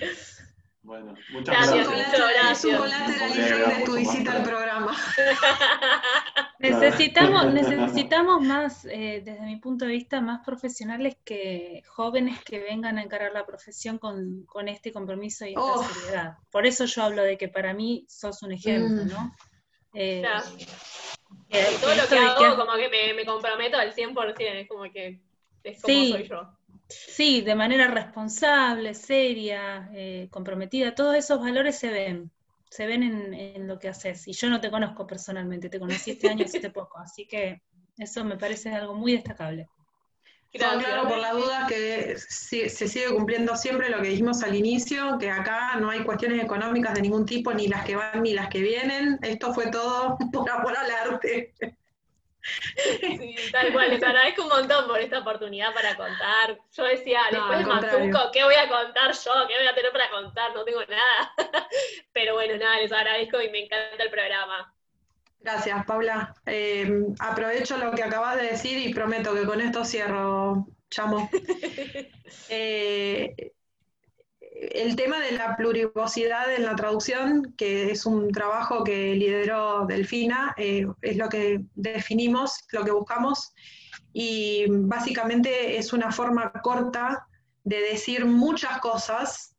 [0.88, 1.86] Bueno, muchas gracias.
[2.34, 2.78] gracias.
[2.78, 4.96] Colateral de tu visita al programa.
[6.58, 12.96] necesitamos, necesitamos más, eh, desde mi punto de vista, más profesionales que jóvenes que vengan
[12.96, 15.84] a encarar la profesión con, este compromiso y esta oh.
[15.84, 16.38] seriedad.
[16.50, 19.08] Por eso yo hablo de que para mí sos un ejemplo, mm.
[19.08, 19.36] ¿no?
[19.92, 20.22] Eh,
[21.82, 25.20] todo lo que hago, como que me, me, comprometo al 100%, es como que
[25.64, 26.57] es como soy yo.
[26.88, 32.30] Sí, de manera responsable, seria, eh, comprometida, todos esos valores se ven,
[32.70, 34.26] se ven en, lo que haces.
[34.26, 37.60] Y yo no te conozco personalmente, te conocí este año hace poco, así que
[37.98, 39.68] eso me parece algo muy destacable.
[40.50, 45.30] claro, por la duda que se sigue cumpliendo siempre lo que dijimos al inicio, que
[45.30, 48.62] acá no hay cuestiones económicas de ningún tipo, ni las que van ni las que
[48.62, 49.18] vienen.
[49.20, 51.52] Esto fue todo por amor al arte.
[52.76, 56.58] Sí, tal cual, les agradezco un montón por esta oportunidad para contar.
[56.72, 59.32] Yo decía, después de Mazuco, ¿qué voy a contar yo?
[59.48, 60.54] ¿Qué voy a tener para contar?
[60.54, 61.34] No tengo nada.
[62.12, 64.72] Pero bueno, nada, les agradezco y me encanta el programa.
[65.40, 66.34] Gracias, Paula.
[66.46, 71.28] Eh, aprovecho lo que acabas de decir y prometo que con esto cierro, chamo.
[72.50, 73.34] Eh,
[74.60, 80.54] el tema de la plurivocidad en la traducción, que es un trabajo que lideró Delfina,
[80.56, 83.52] eh, es lo que definimos, lo que buscamos,
[84.12, 87.26] y básicamente es una forma corta
[87.62, 89.54] de decir muchas cosas,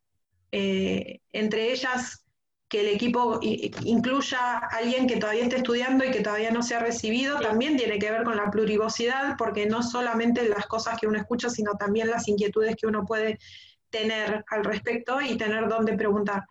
[0.52, 2.26] eh, entre ellas
[2.68, 6.76] que el equipo incluya a alguien que todavía esté estudiando y que todavía no se
[6.76, 11.08] ha recibido, también tiene que ver con la plurivocidad, porque no solamente las cosas que
[11.08, 13.40] uno escucha, sino también las inquietudes que uno puede
[13.90, 16.46] tener al respecto y tener dónde preguntar.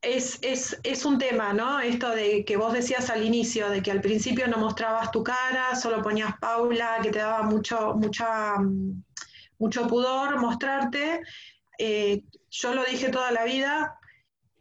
[0.00, 1.80] Es, es, un tema, ¿no?
[1.80, 5.74] Esto de que vos decías al inicio, de que al principio no mostrabas tu cara,
[5.74, 9.02] solo ponías Paula, que te daba mucho, mucha, mm,
[9.58, 11.20] mucho pudor mostrarte.
[11.78, 13.97] Eh, yo lo dije toda la vida,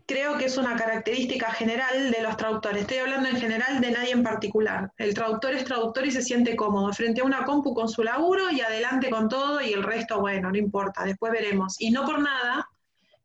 [0.07, 2.81] creo que es una característica general de los traductores.
[2.81, 4.91] Estoy hablando en general de nadie en particular.
[4.97, 8.49] El traductor es traductor y se siente cómodo frente a una compu con su laburo
[8.49, 11.75] y adelante con todo y el resto, bueno, no importa, después veremos.
[11.79, 12.69] Y no por nada,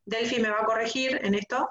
[0.07, 1.71] Delphi me va a corregir en esto,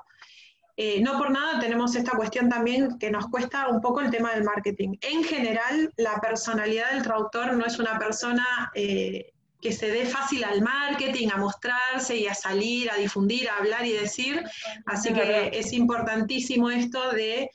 [0.77, 4.33] eh, no por nada tenemos esta cuestión también que nos cuesta un poco el tema
[4.33, 4.95] del marketing.
[5.01, 8.71] En general, la personalidad del traductor no es una persona...
[8.73, 13.57] Eh, que se dé fácil al marketing, a mostrarse y a salir, a difundir, a
[13.57, 14.43] hablar y decir.
[14.85, 17.51] Así que es importantísimo esto de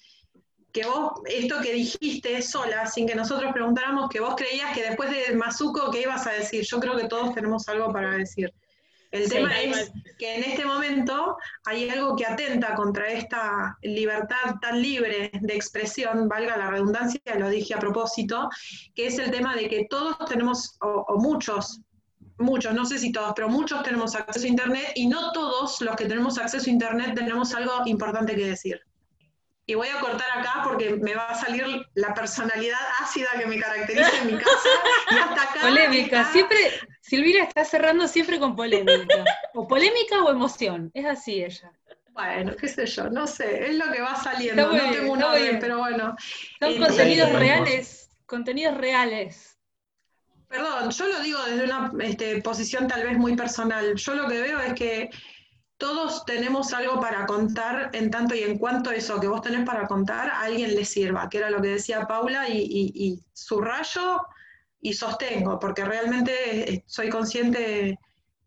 [0.72, 5.10] que vos, esto que dijiste sola, sin que nosotros preguntáramos, que vos creías que después
[5.10, 6.64] de Mazuco, ¿qué ibas a decir?
[6.64, 8.52] Yo creo que todos tenemos algo para decir.
[9.10, 14.82] El tema es que en este momento hay algo que atenta contra esta libertad tan
[14.82, 18.50] libre de expresión, valga la redundancia, lo dije a propósito,
[18.94, 21.80] que es el tema de que todos tenemos, o muchos,
[22.38, 25.96] muchos, no sé si todos, pero muchos tenemos acceso a Internet y no todos los
[25.96, 28.80] que tenemos acceso a Internet tenemos algo importante que decir.
[29.68, 31.64] Y voy a cortar acá porque me va a salir
[31.94, 34.68] la personalidad ácida que me caracteriza en mi casa.
[35.10, 36.56] Y hasta acá polémica, siempre,
[37.00, 39.24] Silvira está cerrando siempre con polémica.
[39.54, 41.72] O polémica o emoción, es así ella.
[42.10, 45.58] Bueno, qué sé yo, no sé, es lo que va saliendo, no tengo un orden,
[45.58, 46.16] pero bueno.
[46.60, 49.55] Son eh, contenidos reales, contenidos reales.
[50.48, 53.94] Perdón, yo lo digo desde una este, posición tal vez muy personal.
[53.97, 55.10] Yo lo que veo es que
[55.77, 59.86] todos tenemos algo para contar en tanto y en cuanto eso que vos tenés para
[59.86, 62.62] contar a alguien le sirva, que era lo que decía Paula, y,
[62.94, 64.20] y subrayo
[64.81, 67.98] y sostengo, porque realmente eh, soy consciente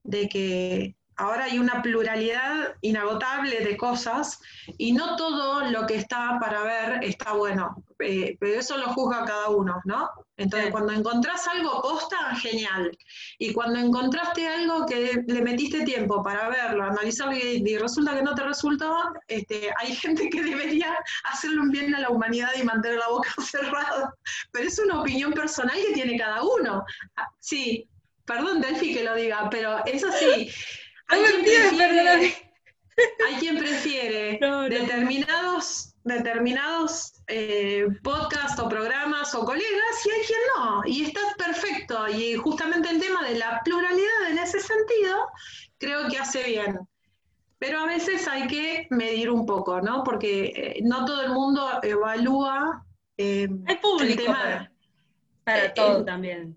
[0.04, 4.40] de que ahora hay una pluralidad inagotable de cosas
[4.78, 9.26] y no todo lo que está para ver está bueno, eh, pero eso lo juzga
[9.26, 10.10] cada uno, ¿no?
[10.38, 12.98] Entonces, cuando encontrás algo posta, genial.
[13.38, 18.34] Y cuando encontraste algo que le metiste tiempo para verlo, analizarlo y, resulta que no
[18.34, 18.96] te resultó,
[19.28, 23.30] este, hay gente que debería hacerle un bien a la humanidad y mantener la boca
[23.44, 24.14] cerrada.
[24.54, 26.86] Pero es una opinión personal que tiene cada uno.
[27.18, 27.90] Ah, sí,
[28.24, 30.50] perdón Delphi que lo diga, pero es así.
[31.12, 32.36] Hay, quien prefiere,
[33.28, 40.82] hay quien prefiere determinados, determinados eh, podcasts o programas o colegas y hay quien no.
[40.86, 42.08] Y está perfecto.
[42.10, 45.28] Y justamente el tema de la pluralidad en ese sentido
[45.80, 46.80] creo que hace bien.
[47.58, 50.04] Pero a veces hay que medir un poco, ¿no?
[50.04, 52.86] Porque eh, no todo el mundo evalúa
[53.18, 54.24] eh, el público
[55.44, 56.56] para, todo también.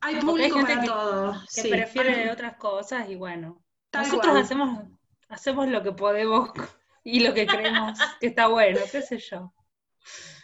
[0.00, 1.42] Hay público para todo.
[1.54, 3.63] Que prefiere otras cosas y bueno.
[3.94, 4.84] Nosotros hacemos,
[5.28, 6.50] hacemos lo que podemos
[7.04, 9.52] y lo que creemos que está bueno, qué sé yo.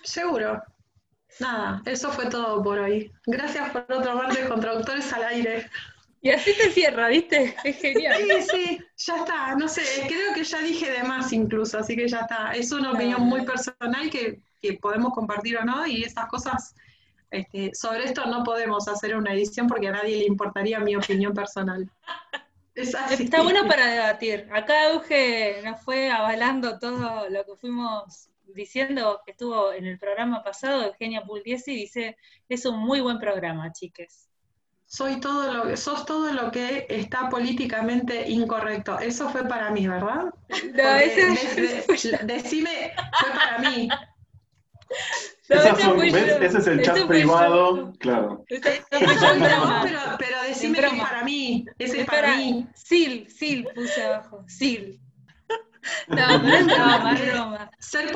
[0.04, 0.62] Seguro.
[1.38, 3.10] Nada, eso fue todo por hoy.
[3.26, 5.70] Gracias por otro martes con traductores al aire.
[6.22, 7.56] Y así te cierra, ¿viste?
[7.64, 8.16] Es genial.
[8.18, 9.54] Sí, sí, ya está.
[9.54, 12.52] No sé, creo que ya dije de más incluso, así que ya está.
[12.52, 14.42] Es una opinión muy personal que,
[14.82, 16.74] podemos compartir o no, y esas cosas,
[17.30, 21.32] este, sobre esto no podemos hacer una edición porque a nadie le importaría mi opinión
[21.32, 21.90] personal.
[22.74, 24.48] Está bueno para debatir.
[24.52, 30.42] Acá Euge nos fue avalando todo lo que fuimos diciendo que estuvo en el programa
[30.42, 32.16] pasado, Eugenia Puldiesi, dice,
[32.48, 34.28] es un muy buen programa, chiques.
[34.86, 38.98] Soy todo lo que, sos todo lo que está políticamente incorrecto.
[38.98, 40.34] Eso fue para mí, ¿verdad?
[40.74, 41.84] No, ese,
[42.24, 43.88] decime, fue para mí.
[45.50, 48.44] ese es el chat privado, claro.
[50.18, 52.66] pero, decime que es para mí, ese es para, mí.
[52.74, 55.00] Sil, Sil puse abajo, Sil.
[56.08, 57.70] No, no es broma, broma.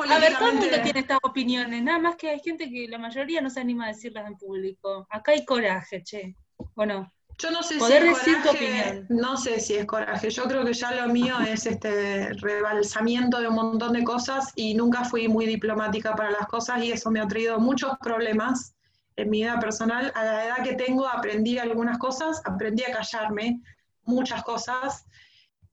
[0.09, 3.49] A ver, mundo tiene estas opiniones, nada más que hay gente que la mayoría no
[3.49, 5.07] se anima a decirlas en público.
[5.09, 6.35] Acá hay coraje, che,
[6.75, 7.11] ¿o no?
[7.37, 10.29] Yo no sé si es coraje, no sé si es coraje.
[10.29, 14.73] Yo creo que ya lo mío es este rebalsamiento de un montón de cosas y
[14.73, 18.73] nunca fui muy diplomática para las cosas y eso me ha traído muchos problemas
[19.17, 20.13] en mi vida personal.
[20.15, 23.61] A la edad que tengo aprendí algunas cosas, aprendí a callarme
[24.03, 25.05] muchas cosas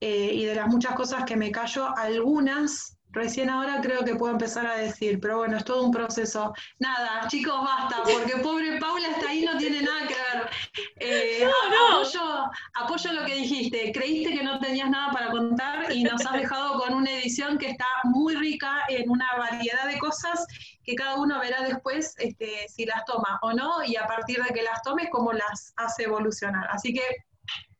[0.00, 4.32] eh, y de las muchas cosas que me callo, algunas Recién ahora creo que puedo
[4.32, 6.54] empezar a decir, pero bueno, es todo un proceso.
[6.78, 10.50] Nada, chicos, basta, porque pobre Paula está ahí, no tiene nada que ver.
[10.96, 13.92] Eh, apoyo, apoyo lo que dijiste.
[13.92, 17.68] Creíste que no tenías nada para contar y nos has dejado con una edición que
[17.70, 20.46] está muy rica en una variedad de cosas
[20.84, 24.52] que cada uno verá después este, si las toma o no y a partir de
[24.54, 26.66] que las tomes, cómo las hace evolucionar.
[26.70, 27.02] Así que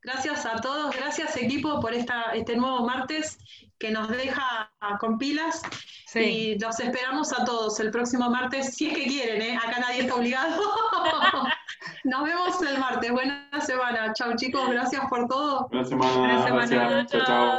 [0.03, 3.39] Gracias a todos, gracias equipo por esta, este nuevo martes
[3.79, 4.71] que nos deja
[5.01, 5.63] con pilas
[6.15, 9.57] y los esperamos a todos el próximo martes, si es que quieren, ¿eh?
[9.57, 10.61] acá nadie está obligado.
[12.05, 14.13] nos vemos el martes, buena semana.
[14.13, 15.69] Chao chicos, gracias por todo.
[15.69, 16.19] Buena semana.
[16.19, 17.07] Buena semana.
[17.07, 17.53] Chao, chao.